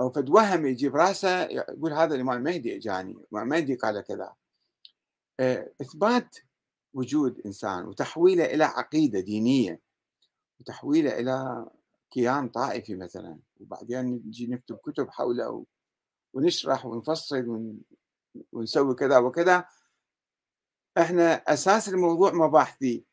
أو 0.00 0.10
في 0.10 0.24
وهم 0.28 0.66
يجيب 0.66 0.96
راسه 0.96 1.42
يقول 1.42 1.92
هذا 1.92 2.14
الامام 2.14 2.36
المهدي 2.38 2.76
اجاني 2.76 3.12
الامام 3.12 3.42
المهدي 3.42 3.74
قال 3.74 4.00
كذا. 4.00 4.34
آه، 5.40 5.72
إثبات 5.80 6.36
وجود 6.94 7.40
إنسان 7.46 7.84
وتحويله 7.86 8.44
إلى 8.44 8.64
عقيدة 8.64 9.20
دينية 9.20 9.80
وتحويله 10.60 11.18
إلى 11.18 11.66
كيان 12.10 12.48
طائفي 12.48 12.94
مثلا 12.94 13.38
وبعدين 13.60 14.04
نجي 14.04 14.46
نكتب 14.46 14.76
كتب 14.76 15.10
حوله 15.10 15.66
ونشرح 16.34 16.86
ونفصل 16.86 17.74
ونسوي 18.52 18.94
كذا 18.94 19.18
وكذا. 19.18 19.64
إحنا 20.98 21.34
أساس 21.34 21.88
الموضوع 21.88 22.32
مباحثي 22.32 23.04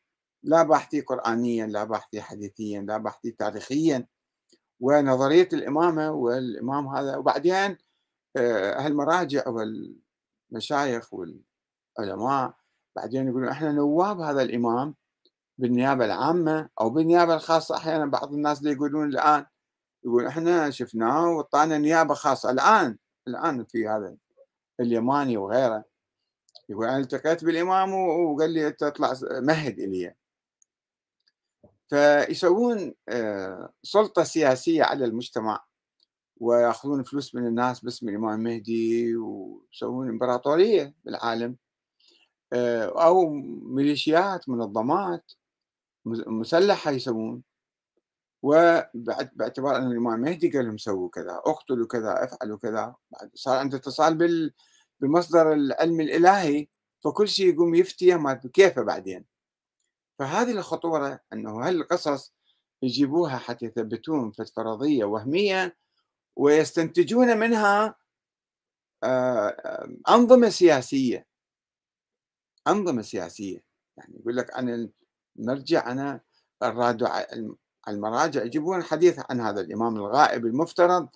لا 0.42 0.62
باحثي 0.62 1.00
قرآنيا 1.00 1.66
لا 1.66 1.84
باحثي 1.84 2.22
حديثيا 2.22 2.80
لا 2.80 2.96
باحثي 2.96 3.30
تاريخيا 3.30 4.06
ونظرية 4.80 5.48
الإمامة 5.52 6.10
والإمام 6.10 6.88
هذا. 6.88 7.16
وبعدين 7.16 7.78
آه، 8.36 8.80
هالمراجع 8.80 9.44
والمشايخ 9.48 11.14
والعلماء 11.14 12.54
بعدين 12.96 13.28
يقولون 13.28 13.48
إحنا 13.48 13.72
نواب 13.72 14.20
هذا 14.20 14.42
الإمام 14.42 14.94
بالنيابة 15.58 16.04
العامة 16.04 16.68
أو 16.80 16.90
بالنيابة 16.90 17.34
الخاصة. 17.34 17.76
أحيانا 17.76 18.06
بعض 18.06 18.32
الناس 18.32 18.58
اللي 18.58 18.72
يقولون 18.72 19.08
الآن 19.08 19.46
يقول 20.04 20.26
إحنا 20.26 20.70
شفناه 20.70 21.28
وطعنا 21.30 21.78
نيابة 21.78 22.14
خاصة. 22.14 22.50
الآن 22.50 22.98
الآن 23.28 23.64
في 23.64 23.88
هذا 23.88 24.16
اليماني 24.80 25.36
وغيره 25.36 25.84
يقول 26.68 26.86
أنا 26.86 26.98
التقيت 26.98 27.44
بالإمام 27.44 27.94
وقال 27.94 28.50
لي 28.50 28.68
أنت 28.68 28.82
اطلع 28.82 29.14
مهد 29.22 29.78
إلي. 29.78 30.14
فيسوون 31.88 32.94
آه، 33.08 33.72
سلطة 33.82 34.24
سياسية 34.24 34.82
على 34.82 35.04
المجتمع 35.04 35.64
ويأخذون 36.36 37.02
فلوس 37.02 37.34
من 37.34 37.46
الناس 37.46 37.80
باسم 37.80 38.08
الإمام 38.08 38.40
المهدي 38.40 39.16
ويسوون 39.16 40.08
إمبراطورية 40.08 40.94
بالعالم 41.04 41.56
آه، 42.52 43.04
أو 43.06 43.30
ميليشيات 43.62 44.48
منظمات. 44.48 45.32
مسلحة 46.06 46.90
يسوون 46.90 47.42
وباعتبار 48.42 49.76
أن 49.76 49.92
الإمام 49.92 50.14
المهدي 50.14 50.50
قال 50.50 50.66
لهم 50.66 50.78
سووا 50.78 51.10
كذا 51.10 51.42
اقتلوا 51.46 51.86
كذا 51.86 52.24
افعلوا 52.24 52.58
كذا. 52.58 52.94
صار 53.34 53.58
عنده 53.58 53.76
اتصال 53.76 54.14
بال 54.14 54.52
بمصدر 55.00 55.52
العلم 55.52 56.00
الإلهي 56.00 56.68
فكل 57.04 57.28
شيء 57.28 57.54
يقوم 57.54 57.74
يفتي 57.74 58.14
ما 58.14 58.34
كيفه 58.34 58.82
بعدين. 58.82 59.24
فهذه 60.18 60.50
الخطورة 60.50 61.20
أنه 61.32 61.68
هالقصص 61.68 62.34
يجيبوها 62.82 63.38
حتى 63.38 63.66
يثبتون 63.66 64.32
فرضية 64.56 65.04
وهمية 65.04 65.76
ويستنتجون 66.36 67.38
منها 67.38 67.94
آه، 69.02 69.88
أنظمة 70.08 70.48
سياسية. 70.48 71.26
أنظمة 72.68 73.02
سياسية. 73.02 73.64
يعني 73.96 74.18
يقول 74.20 74.36
لك 74.36 74.54
أنا 74.54 74.88
المرجع 75.38 75.92
أنا 75.92 76.20
الراد 76.62 77.08
المراجع 77.88 78.42
يجيبون 78.42 78.82
حديث 78.82 79.20
عن 79.30 79.40
هذا 79.40 79.60
الإمام 79.60 79.96
الغائب 79.96 80.46
المفترض 80.46 81.08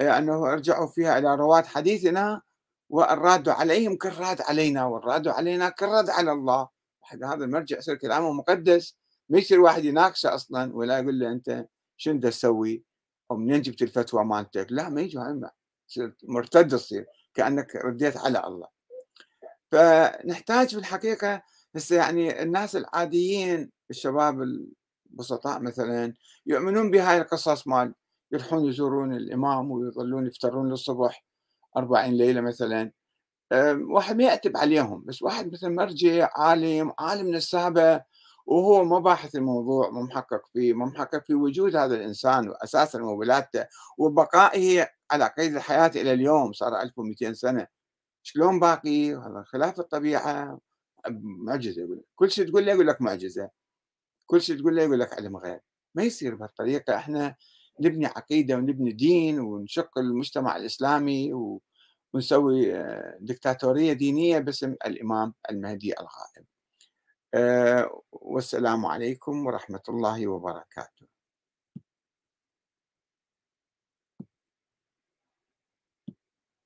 آه، 0.00 0.18
أنه 0.18 0.52
ارجعوا 0.52 0.86
فيها 0.86 1.18
إلى 1.18 1.34
رواة 1.34 1.62
حديثنا 1.62 2.42
والراد 2.90 3.48
عليهم 3.48 3.96
كالراد 3.96 4.40
علينا 4.40 4.84
والراد 4.84 5.28
علينا 5.28 5.68
كالرد 5.68 6.10
على 6.10 6.32
الله. 6.32 6.68
هذا 7.24 7.44
المرجع 7.44 7.78
يصير 7.78 7.94
كلامه 7.94 8.32
مقدس 8.32 8.96
ما 9.28 9.38
يصير 9.38 9.60
واحد 9.60 9.84
يناقشه 9.84 10.34
أصلا 10.34 10.76
ولا 10.76 10.98
يقول 10.98 11.18
له 11.18 11.32
أنت 11.32 11.66
شنو 11.96 12.20
تسوي؟ 12.20 12.84
أو 13.30 13.36
منين 13.36 13.62
جبت 13.62 13.82
الفتوى 13.82 14.24
مالتك؟ 14.24 14.66
لا 14.70 14.88
ما 14.88 15.00
يجي 15.00 15.18
مرتد 16.22 16.68
تصير 16.68 17.06
كأنك 17.34 17.76
رديت 17.76 18.16
على 18.16 18.44
الله. 18.46 18.68
فنحتاج 19.72 20.68
في 20.68 20.78
الحقيقة 20.78 21.42
هسه 21.76 21.96
يعني 21.96 22.42
الناس 22.42 22.76
العاديين 22.76 23.70
الشباب 23.90 24.42
البسطاء 24.42 25.60
مثلا 25.60 26.14
يؤمنون 26.46 26.90
بهاي 26.90 27.18
القصص 27.18 27.66
مال 27.66 27.94
يروحون 28.32 28.64
يزورون 28.64 29.14
الإمام 29.14 29.70
ويظلون 29.70 30.26
يفترون 30.26 30.70
للصبح 30.70 31.24
40 31.76 32.10
ليلة 32.10 32.40
مثلا. 32.40 32.92
واحد 33.90 34.16
ما 34.16 34.24
يعتب 34.24 34.56
عليهم 34.56 35.04
بس 35.04 35.22
واحد 35.22 35.52
مثل 35.52 35.70
مرجع 35.70 36.28
عالم 36.36 36.92
عالم 36.98 37.30
نسابة 37.36 38.02
وهو 38.46 38.84
ما 38.84 38.98
باحث 38.98 39.36
الموضوع 39.36 39.90
ما 39.90 40.02
محقق 40.02 40.42
فيه 40.52 40.72
ما 40.72 40.86
محقق 40.86 41.24
في 41.26 41.34
وجود 41.34 41.76
هذا 41.76 41.94
الإنسان 41.94 42.48
وأساسا 42.48 43.02
وولادته 43.02 43.66
وبقائه 43.98 44.88
على 45.10 45.32
قيد 45.38 45.56
الحياة 45.56 45.90
إلى 45.96 46.12
اليوم 46.12 46.52
صار 46.52 46.80
1200 46.80 47.32
سنة. 47.32 47.66
شلون 48.22 48.60
باقي؟ 48.60 49.14
هذا 49.14 49.44
خلاف 49.46 49.80
الطبيعة. 49.80 50.58
معجزة 51.22 51.82
يقول 51.82 52.02
كل 52.14 52.30
شيء 52.30 52.48
تقول 52.48 52.66
له 52.66 52.72
يقول 52.72 52.86
لك 52.86 53.02
معجزة. 53.02 53.50
كل 54.26 54.42
شيء 54.42 54.58
تقول 54.58 54.76
له 54.76 54.82
يقول 54.82 55.00
لك 55.00 55.12
علم 55.14 55.36
غيب 55.36 55.60
ما 55.94 56.02
يصير 56.02 56.34
بهالطريقة. 56.34 56.96
إحنا 56.96 57.36
نبني 57.80 58.06
عقيدة 58.06 58.56
ونبني 58.56 58.92
دين 58.92 59.40
ونشق 59.40 59.98
المجتمع 59.98 60.56
الإسلامي 60.56 61.34
و 61.34 61.62
ونسوي 62.14 62.74
آه، 62.74 63.18
دكتاتورية 63.20 63.92
دينية 63.92 64.38
باسم 64.38 64.74
الإمام 64.86 65.34
المهدي 65.50 65.92
الغائب. 65.92 66.46
آه، 67.34 68.02
والسلام 68.12 68.86
عليكم 68.86 69.46
ورحمة 69.46 69.82
الله 69.88 70.28
وبركاته. 70.28 71.06